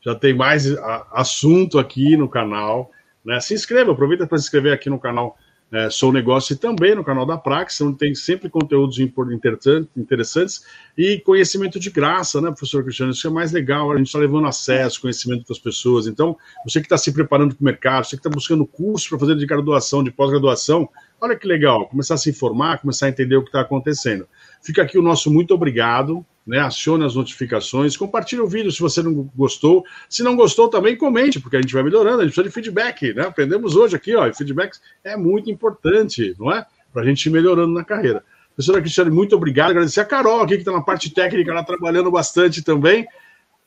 já 0.00 0.14
tem 0.14 0.34
mais 0.34 0.70
uh, 0.70 0.78
assunto 1.12 1.78
aqui 1.78 2.16
no 2.16 2.28
canal. 2.28 2.90
Né? 3.24 3.40
Se 3.40 3.54
inscreva, 3.54 3.92
aproveita 3.92 4.26
para 4.26 4.36
se 4.38 4.44
inscrever 4.44 4.72
aqui 4.72 4.90
no 4.90 4.98
canal 4.98 5.38
é, 5.72 5.88
Sou 5.88 6.12
Negócio 6.12 6.52
e 6.52 6.56
também 6.56 6.94
no 6.94 7.02
canal 7.02 7.24
da 7.24 7.38
Praxis, 7.38 7.80
onde 7.80 7.96
tem 7.96 8.14
sempre 8.14 8.50
conteúdos 8.50 8.98
interessantes 8.98 10.66
e 10.96 11.18
conhecimento 11.20 11.80
de 11.80 11.88
graça, 11.88 12.42
né, 12.42 12.50
professor 12.50 12.84
Cristiano? 12.84 13.12
Isso 13.12 13.26
é 13.26 13.30
mais 13.30 13.52
legal, 13.52 13.90
a 13.90 13.96
gente 13.96 14.08
está 14.08 14.18
levando 14.18 14.46
acesso, 14.46 15.00
conhecimento 15.00 15.44
para 15.46 15.54
as 15.54 15.58
pessoas. 15.58 16.06
Então, 16.06 16.36
você 16.62 16.78
que 16.78 16.86
está 16.86 16.98
se 16.98 17.10
preparando 17.10 17.54
para 17.54 17.62
o 17.62 17.64
mercado, 17.64 18.04
você 18.04 18.16
que 18.16 18.20
está 18.20 18.28
buscando 18.28 18.66
curso 18.66 19.08
para 19.08 19.18
fazer 19.18 19.34
de 19.36 19.46
graduação, 19.46 20.04
de 20.04 20.10
pós-graduação, 20.10 20.86
olha 21.18 21.34
que 21.34 21.48
legal, 21.48 21.88
começar 21.88 22.14
a 22.14 22.18
se 22.18 22.28
informar, 22.28 22.78
começar 22.78 23.06
a 23.06 23.08
entender 23.08 23.36
o 23.36 23.42
que 23.42 23.48
está 23.48 23.62
acontecendo. 23.62 24.28
Fica 24.62 24.82
aqui 24.82 24.98
o 24.98 25.02
nosso 25.02 25.32
muito 25.32 25.54
obrigado, 25.54 26.24
né? 26.46 26.58
Acione 26.60 27.04
as 27.04 27.14
notificações, 27.14 27.96
compartilhe 27.96 28.40
o 28.40 28.46
vídeo 28.46 28.70
se 28.70 28.80
você 28.80 29.02
não 29.02 29.30
gostou. 29.34 29.84
Se 30.08 30.22
não 30.22 30.36
gostou, 30.36 30.68
também 30.68 30.96
comente, 30.96 31.40
porque 31.40 31.56
a 31.56 31.60
gente 31.60 31.74
vai 31.74 31.82
melhorando, 31.82 32.20
a 32.20 32.24
gente 32.24 32.34
precisa 32.34 32.48
de 32.48 32.54
feedback, 32.54 33.14
né? 33.14 33.26
Aprendemos 33.26 33.76
hoje 33.76 33.96
aqui, 33.96 34.14
ó, 34.14 34.26
e 34.26 34.34
feedback 34.34 34.78
é 35.04 35.16
muito 35.16 35.50
importante, 35.50 36.34
não 36.38 36.52
é? 36.52 36.66
Para 36.92 37.02
a 37.02 37.04
gente 37.04 37.26
ir 37.26 37.30
melhorando 37.30 37.72
na 37.72 37.84
carreira. 37.84 38.24
Professora 38.54 38.80
Cristiane, 38.80 39.10
muito 39.10 39.34
obrigado. 39.34 39.70
Agradecer 39.70 40.00
a 40.00 40.04
Carol 40.04 40.42
aqui, 40.42 40.54
que 40.54 40.60
está 40.60 40.72
na 40.72 40.82
parte 40.82 41.10
técnica, 41.10 41.54
lá 41.54 41.64
trabalhando 41.64 42.10
bastante 42.10 42.62
também. 42.62 43.06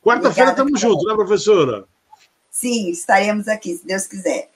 Quarta-feira 0.02 0.52
estamos 0.52 0.80
juntos, 0.80 1.06
né, 1.08 1.16
professora? 1.16 1.86
Sim, 2.52 2.92
estaremos 2.92 3.48
aqui, 3.48 3.74
se 3.74 3.86
Deus 3.86 4.06
quiser. 4.06 4.50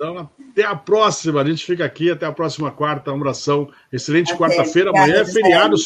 Então, 0.00 0.30
até 0.50 0.64
a 0.64 0.74
próxima. 0.74 1.42
A 1.42 1.44
gente 1.44 1.66
fica 1.66 1.84
aqui. 1.84 2.10
Até 2.10 2.24
a 2.24 2.32
próxima 2.32 2.70
quarta. 2.70 3.12
Um 3.12 3.16
abração. 3.16 3.70
Excelente 3.92 4.34
quarta-feira. 4.34 4.88
Amanhã 4.88 5.16
é 5.16 5.24
feriado. 5.26 5.76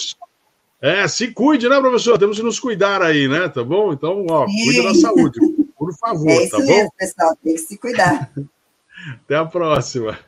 É, 0.84 1.08
se 1.08 1.28
cuide, 1.28 1.66
né, 1.66 1.80
professor? 1.80 2.18
Temos 2.18 2.36
que 2.36 2.42
nos 2.42 2.60
cuidar 2.60 3.00
aí, 3.00 3.26
né? 3.26 3.48
Tá 3.48 3.64
bom? 3.64 3.94
Então, 3.94 4.26
ó, 4.28 4.44
cuida 4.44 4.82
da 4.82 4.94
saúde, 4.94 5.40
por 5.78 5.96
favor, 5.96 6.28
é 6.28 6.44
isso 6.44 6.50
tá 6.50 6.58
mesmo, 6.58 6.92
pessoal. 6.98 7.34
Tem 7.42 7.54
que 7.54 7.60
se 7.60 7.78
cuidar. 7.78 8.30
Até 9.24 9.34
a 9.34 9.46
próxima. 9.46 10.18